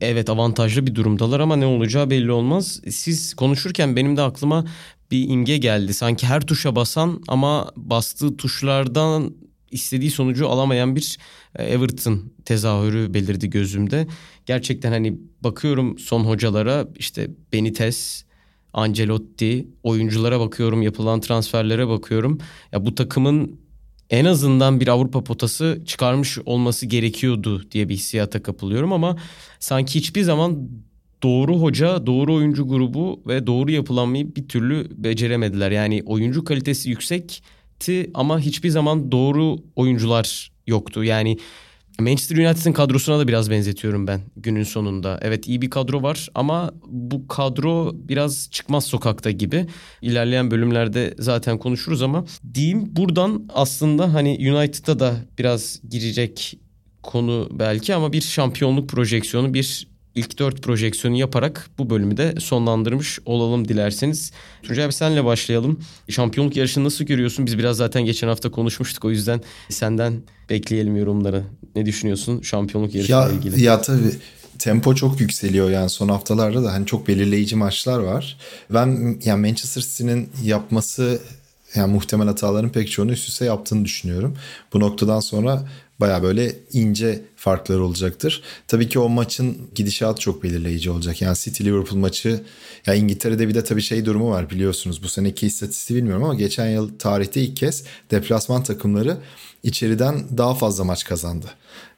[0.00, 2.80] Evet avantajlı bir durumdalar ama ne olacağı belli olmaz.
[2.90, 4.64] Siz konuşurken benim de aklıma
[5.10, 5.94] bir imge geldi.
[5.94, 9.34] Sanki her tuşa basan ama bastığı tuşlardan
[9.70, 11.18] istediği sonucu alamayan bir
[11.56, 14.06] e, Everton tezahürü belirdi gözümde.
[14.46, 18.24] Gerçekten hani bakıyorum son hocalara işte Benitez,
[18.72, 22.38] Ancelotti, oyunculara bakıyorum, yapılan transferlere bakıyorum.
[22.72, 23.60] Ya bu takımın
[24.10, 29.16] en azından bir Avrupa potası çıkarmış olması gerekiyordu diye bir hissiyata kapılıyorum ama
[29.58, 30.68] sanki hiçbir zaman
[31.22, 35.70] doğru hoca, doğru oyuncu grubu ve doğru yapılanmayı bir türlü beceremediler.
[35.70, 41.04] Yani oyuncu kalitesi yüksekti ama hiçbir zaman doğru oyuncular yoktu.
[41.04, 41.38] Yani
[42.00, 45.18] Manchester United'ın kadrosuna da biraz benzetiyorum ben günün sonunda.
[45.22, 49.66] Evet iyi bir kadro var ama bu kadro biraz çıkmaz sokakta gibi.
[50.02, 52.24] İlerleyen bölümlerde zaten konuşuruz ama
[52.54, 56.58] diyeyim buradan aslında hani United'a da biraz girecek
[57.02, 63.18] konu belki ama bir şampiyonluk projeksiyonu, bir ilk dört projeksiyonu yaparak bu bölümü de sonlandırmış
[63.24, 64.32] olalım dilerseniz.
[64.62, 65.80] Tuncay abi senle başlayalım.
[66.08, 67.46] Şampiyonluk yarışını nasıl görüyorsun?
[67.46, 71.44] Biz biraz zaten geçen hafta konuşmuştuk o yüzden senden bekleyelim yorumları.
[71.76, 73.62] Ne düşünüyorsun şampiyonluk yarışıyla ya, ilgili?
[73.62, 74.12] Ya tabii
[74.58, 78.38] tempo çok yükseliyor yani son haftalarda da hani çok belirleyici maçlar var.
[78.70, 81.20] Ben yani Manchester City'nin yapması
[81.74, 84.36] yani muhtemel hataların pek çoğunu üst üste yaptığını düşünüyorum.
[84.72, 85.68] Bu noktadan sonra
[86.02, 88.42] baya böyle ince farklar olacaktır.
[88.68, 91.22] Tabii ki o maçın gidişatı çok belirleyici olacak.
[91.22, 92.40] Yani City Liverpool maçı
[92.86, 95.02] ya İngiltere'de bir de tabii şey durumu var biliyorsunuz.
[95.02, 99.16] Bu seneki istatistiği bilmiyorum ama geçen yıl tarihte ilk kez deplasman takımları
[99.62, 101.46] içeriden daha fazla maç kazandı.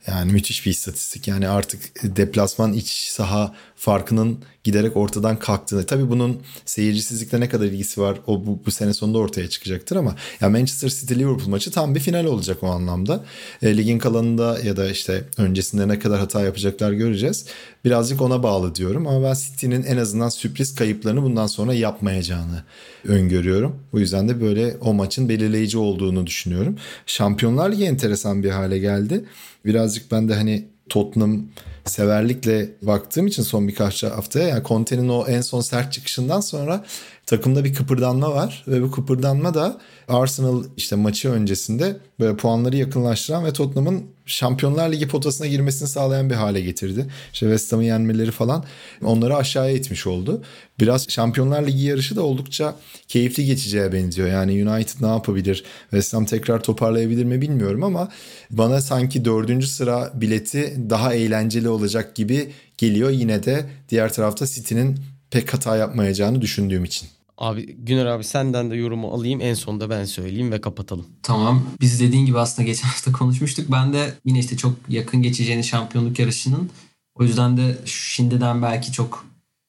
[0.06, 1.28] Yani müthiş bir istatistik.
[1.28, 5.86] Yani artık deplasman iç saha farkının giderek ortadan kalktığını.
[5.86, 10.16] Tabii bunun seyircisizlikle ne kadar ilgisi var o bu, bu sene sonunda ortaya çıkacaktır ama
[10.40, 13.24] ya Manchester City Liverpool maçı tam bir final olacak o anlamda.
[13.62, 17.46] E, ligin kalanında ya da işte öncesinde ne kadar hata yapacaklar göreceğiz.
[17.84, 22.62] Birazcık ona bağlı diyorum ama ben City'nin en azından sürpriz kayıplarını bundan sonra yapmayacağını
[23.04, 23.76] öngörüyorum.
[23.92, 26.76] Bu yüzden de böyle o maçın belirleyici olduğunu düşünüyorum.
[27.06, 29.24] Şampiyonlar Ligi enteresan bir hale geldi.
[29.64, 31.42] Birazcık ben de hani Tottenham
[31.84, 36.84] severlikle baktığım için son birkaç haftaya yani Conte'nin o en son sert çıkışından sonra
[37.26, 43.44] takımda bir kıpırdanma var ve bu kıpırdanma da Arsenal işte maçı öncesinde böyle puanları yakınlaştıran
[43.44, 47.06] ve Tottenham'ın Şampiyonlar Ligi potasına girmesini sağlayan bir hale getirdi.
[47.32, 48.64] İşte West Ham'ı yenmeleri falan
[49.02, 50.42] onları aşağıya itmiş oldu.
[50.80, 52.76] Biraz Şampiyonlar Ligi yarışı da oldukça
[53.08, 54.28] keyifli geçeceğe benziyor.
[54.28, 55.64] Yani United ne yapabilir?
[55.90, 58.08] West Ham tekrar toparlayabilir mi bilmiyorum ama
[58.50, 63.10] bana sanki dördüncü sıra bileti daha eğlenceli olacak gibi geliyor.
[63.10, 65.00] Yine de diğer tarafta City'nin
[65.30, 67.08] pek hata yapmayacağını düşündüğüm için.
[67.38, 71.06] Abi Güner abi senden de yorumu alayım en sonda ben söyleyeyim ve kapatalım.
[71.22, 71.66] Tamam.
[71.80, 73.72] Biz dediğin gibi aslında geçen hafta konuşmuştuk.
[73.72, 76.70] Ben de yine işte çok yakın geçeceğini şampiyonluk yarışının.
[77.14, 79.26] O yüzden de şimdiden belki çok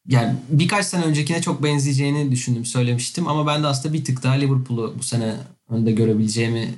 [0.07, 3.27] yani birkaç sene öncekine çok benzeyeceğini düşündüm söylemiştim.
[3.27, 5.35] Ama ben de aslında bir tık daha Liverpool'u bu sene
[5.69, 6.73] önde görebileceğimi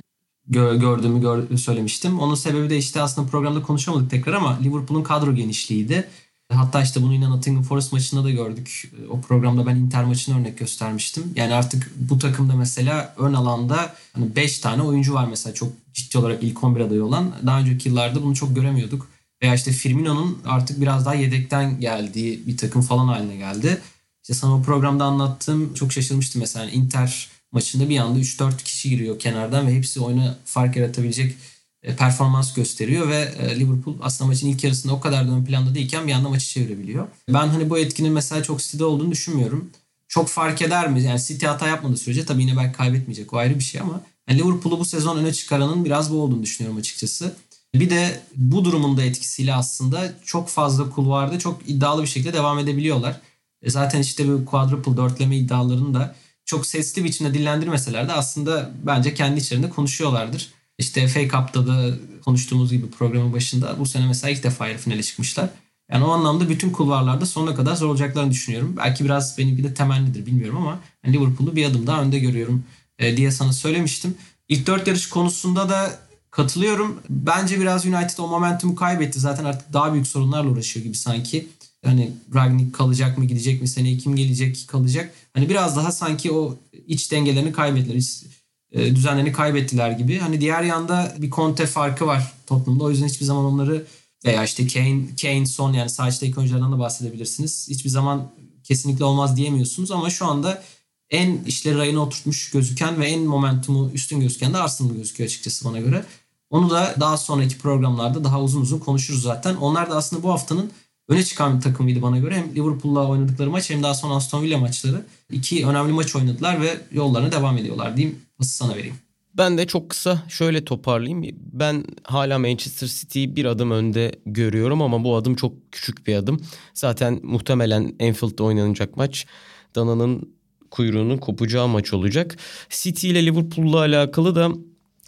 [0.50, 2.18] gö- gördüğümü gör- söylemiştim.
[2.18, 6.08] Onun sebebi de işte aslında programda konuşamadık tekrar ama Liverpool'un kadro genişliğiydi.
[6.52, 8.92] Hatta işte bunu yine Nottingham Forest maçında da gördük.
[9.10, 11.32] O programda ben Inter maçını örnek göstermiştim.
[11.36, 16.18] Yani artık bu takımda mesela ön alanda hani 5 tane oyuncu var mesela çok ciddi
[16.18, 17.32] olarak ilk 11 adayı olan.
[17.46, 19.08] Daha önceki yıllarda bunu çok göremiyorduk.
[19.42, 23.80] Veya işte Firmino'nun artık biraz daha yedekten geldiği bir takım falan haline geldi.
[24.22, 26.70] İşte sana o programda anlattığım çok şaşırmıştım mesela.
[26.70, 31.34] Inter maçında bir anda 3-4 kişi giriyor kenardan ve hepsi oyuna fark yaratabilecek
[31.82, 35.74] e, performans gösteriyor ve e, Liverpool aslında maçın ilk yarısında o kadar da ön planda
[35.74, 37.08] değilken bir anda maçı çevirebiliyor.
[37.28, 39.70] Ben hani bu etkinin mesela çok City'de olduğunu düşünmüyorum.
[40.08, 41.02] Çok fark eder mi?
[41.02, 43.32] Yani City hata yapmadığı sürece tabii yine belki kaybetmeyecek.
[43.32, 46.78] O ayrı bir şey ama yani Liverpool'u bu sezon öne çıkaranın biraz bu olduğunu düşünüyorum
[46.78, 47.34] açıkçası.
[47.74, 52.58] Bir de bu durumun da etkisiyle aslında çok fazla kulvarda çok iddialı bir şekilde devam
[52.58, 53.20] edebiliyorlar.
[53.62, 56.14] E zaten işte bu quadruple dörtleme iddialarını da
[56.48, 60.48] çok sesli biçimde dillendirmeseler de aslında bence kendi içlerinde konuşuyorlardır.
[60.78, 61.94] İşte FA Cup'ta da
[62.24, 65.50] konuştuğumuz gibi programın başında bu sene mesela ilk defa yarı finale çıkmışlar.
[65.92, 68.74] Yani o anlamda bütün kulvarlarda sonuna kadar zor olacaklarını düşünüyorum.
[68.76, 72.64] Belki biraz benimki de temennidir bilmiyorum ama yani Liverpool'u bir adım daha önde görüyorum
[72.98, 74.14] e, diye sana söylemiştim.
[74.48, 75.98] İlk dört yarış konusunda da
[76.30, 77.00] katılıyorum.
[77.10, 79.20] Bence biraz United o momentumu kaybetti.
[79.20, 81.48] Zaten artık daha büyük sorunlarla uğraşıyor gibi sanki.
[81.84, 85.14] Hani Ragnik kalacak mı gidecek mi seneye kim gelecek kalacak.
[85.32, 86.56] Hani biraz daha sanki o
[86.86, 87.94] iç dengelerini kaybettiler.
[87.94, 88.24] İç,
[88.72, 90.18] e, düzenlerini kaybettiler gibi.
[90.18, 92.84] Hani diğer yanda bir Conte farkı var Tottenham'da.
[92.84, 93.86] O yüzden hiçbir zaman onları
[94.24, 97.66] veya işte Kane, Kane son yani sağ oyunculardan da bahsedebilirsiniz.
[97.70, 98.30] Hiçbir zaman
[98.64, 100.62] kesinlikle olmaz diyemiyorsunuz ama şu anda
[101.10, 105.78] en işleri rayına oturtmuş gözüken ve en momentumu üstün gözüken de Arsenal gözüküyor açıkçası bana
[105.78, 106.04] göre.
[106.50, 109.56] Onu da daha sonraki programlarda daha uzun uzun konuşuruz zaten.
[109.56, 110.70] Onlar da aslında bu haftanın
[111.08, 112.34] öne çıkan bir takımıydı bana göre.
[112.34, 115.04] Hem Liverpool'la oynadıkları maç hem daha sonra Aston Villa maçları.
[115.32, 118.18] iki önemli maç oynadılar ve yollarına devam ediyorlar diyeyim.
[118.38, 118.94] Pası sana vereyim.
[119.34, 121.36] Ben de çok kısa şöyle toparlayayım.
[121.52, 126.40] Ben hala Manchester City'yi bir adım önde görüyorum ama bu adım çok küçük bir adım.
[126.74, 129.26] Zaten muhtemelen Anfield'da oynanacak maç
[129.74, 130.32] Dana'nın
[130.70, 132.36] kuyruğunun kopacağı maç olacak.
[132.70, 134.50] City ile Liverpool'la alakalı da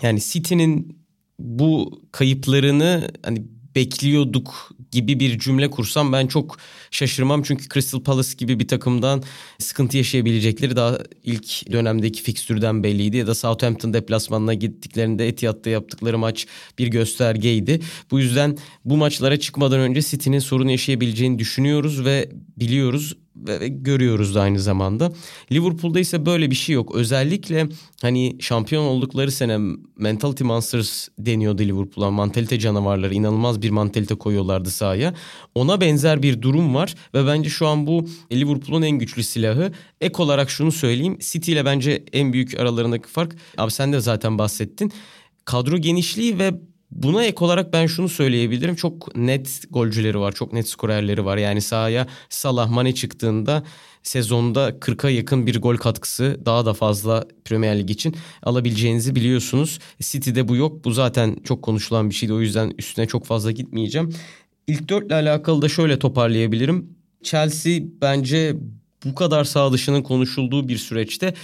[0.03, 0.99] yani City'nin
[1.39, 3.43] bu kayıplarını hani
[3.75, 6.59] bekliyorduk gibi bir cümle kursam ben çok
[6.91, 7.43] şaşırmam.
[7.43, 9.23] Çünkü Crystal Palace gibi bir takımdan
[9.59, 13.17] sıkıntı yaşayabilecekleri daha ilk dönemdeki fikstürden belliydi.
[13.17, 16.47] Ya da Southampton deplasmanına gittiklerinde Etihad'da yaptıkları maç
[16.79, 17.81] bir göstergeydi.
[18.11, 23.15] Bu yüzden bu maçlara çıkmadan önce City'nin sorun yaşayabileceğini düşünüyoruz ve biliyoruz
[23.69, 25.13] görüyoruz da aynı zamanda.
[25.53, 26.95] Liverpool'da ise böyle bir şey yok.
[26.95, 27.69] Özellikle
[28.03, 29.59] hani şampiyon oldukları sene
[29.97, 32.11] mentality monsters deniyordu Liverpool'a.
[32.11, 35.15] Mantalite canavarları inanılmaz bir mantalite koyuyorlardı sahaya.
[35.55, 39.73] Ona benzer bir durum var ve bence şu an bu Liverpool'un en güçlü silahı.
[40.01, 41.19] Ek olarak şunu söyleyeyim.
[41.21, 44.93] City ile bence en büyük aralarındaki fark abi sen de zaten bahsettin.
[45.45, 46.53] Kadro genişliği ve
[46.91, 48.75] Buna ek olarak ben şunu söyleyebilirim.
[48.75, 50.33] Çok net golcüleri var.
[50.33, 51.37] Çok net skorerleri var.
[51.37, 53.63] Yani sahaya Salah Mane çıktığında
[54.03, 59.79] sezonda 40'a yakın bir gol katkısı daha da fazla Premier Lig için alabileceğinizi biliyorsunuz.
[60.01, 60.85] City'de bu yok.
[60.85, 62.33] Bu zaten çok konuşulan bir şeydi.
[62.33, 64.15] O yüzden üstüne çok fazla gitmeyeceğim.
[64.67, 66.97] İlk dörtle alakalı da şöyle toparlayabilirim.
[67.23, 68.57] Chelsea bence
[69.05, 71.35] bu kadar sağ dışının konuşulduğu bir süreçte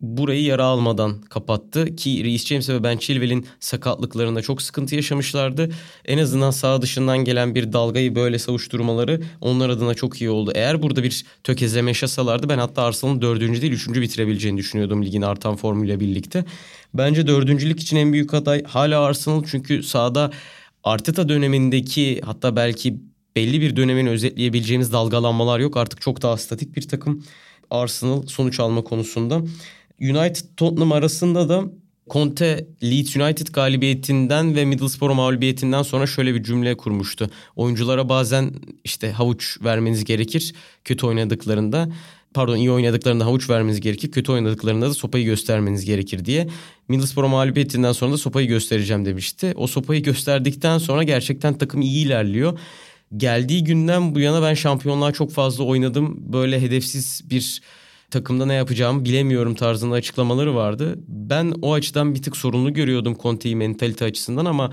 [0.00, 5.70] burayı yara almadan kapattı ki Reece James ve Ben Chilwell'in sakatlıklarında çok sıkıntı yaşamışlardı.
[6.04, 10.52] En azından sağ dışından gelen bir dalgayı böyle savuşturmaları onlar adına çok iyi oldu.
[10.54, 15.56] Eğer burada bir tökezleme yaşasalardı ben hatta Arsenal'ın dördüncü değil üçüncü bitirebileceğini düşünüyordum ligin artan
[15.56, 16.44] formuyla birlikte.
[16.94, 20.30] Bence dördüncülük için en büyük aday hala Arsenal çünkü sahada
[20.84, 22.96] Arteta dönemindeki hatta belki
[23.36, 25.76] belli bir dönemin özetleyebileceğimiz dalgalanmalar yok.
[25.76, 27.24] Artık çok daha statik bir takım
[27.70, 29.42] Arsenal sonuç alma konusunda.
[30.00, 31.64] United Tottenham arasında da
[32.10, 37.30] Conte Leeds United galibiyetinden ve Middlesbrough mağlubiyetinden sonra şöyle bir cümle kurmuştu.
[37.56, 41.88] Oyunculara bazen işte havuç vermeniz gerekir kötü oynadıklarında.
[42.34, 44.10] Pardon iyi oynadıklarında havuç vermeniz gerekir.
[44.10, 46.48] Kötü oynadıklarında da sopayı göstermeniz gerekir diye.
[46.88, 49.52] Middlesbrough mağlubiyetinden sonra da sopayı göstereceğim demişti.
[49.56, 52.58] O sopayı gösterdikten sonra gerçekten takım iyi ilerliyor.
[53.16, 56.32] Geldiği günden bu yana ben şampiyonluğa çok fazla oynadım.
[56.32, 57.60] Böyle hedefsiz bir
[58.10, 60.94] takımda ne yapacağımı bilemiyorum tarzında açıklamaları vardı.
[61.08, 64.70] Ben o açıdan bir tık sorunlu görüyordum Conte'yi mentalite açısından ama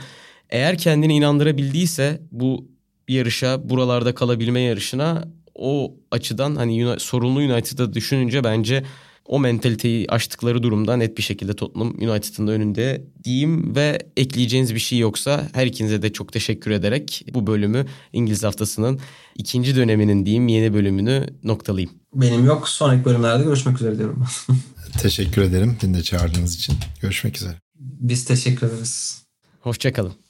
[0.50, 2.68] eğer kendini inandırabildiyse bu
[3.08, 8.84] yarışa, buralarda kalabilme yarışına o açıdan hani sorunlu United'ı düşününce bence
[9.28, 15.00] o mentaliteyi aştıkları durumda net bir şekilde Tottenham United'ın önünde diyeyim ve ekleyeceğiniz bir şey
[15.00, 19.00] yoksa her ikinize de çok teşekkür ederek bu bölümü İngiliz haftasının
[19.36, 21.92] ikinci döneminin diyeyim yeni bölümünü noktalayayım.
[22.16, 22.70] Benim yok.
[22.70, 24.26] Sonraki bölümlerde görüşmek üzere diyorum.
[25.02, 26.76] teşekkür ederim beni de çağırdığınız için.
[27.02, 27.56] Görüşmek üzere.
[27.80, 29.24] Biz teşekkür ederiz.
[29.60, 30.25] Hoşçakalın.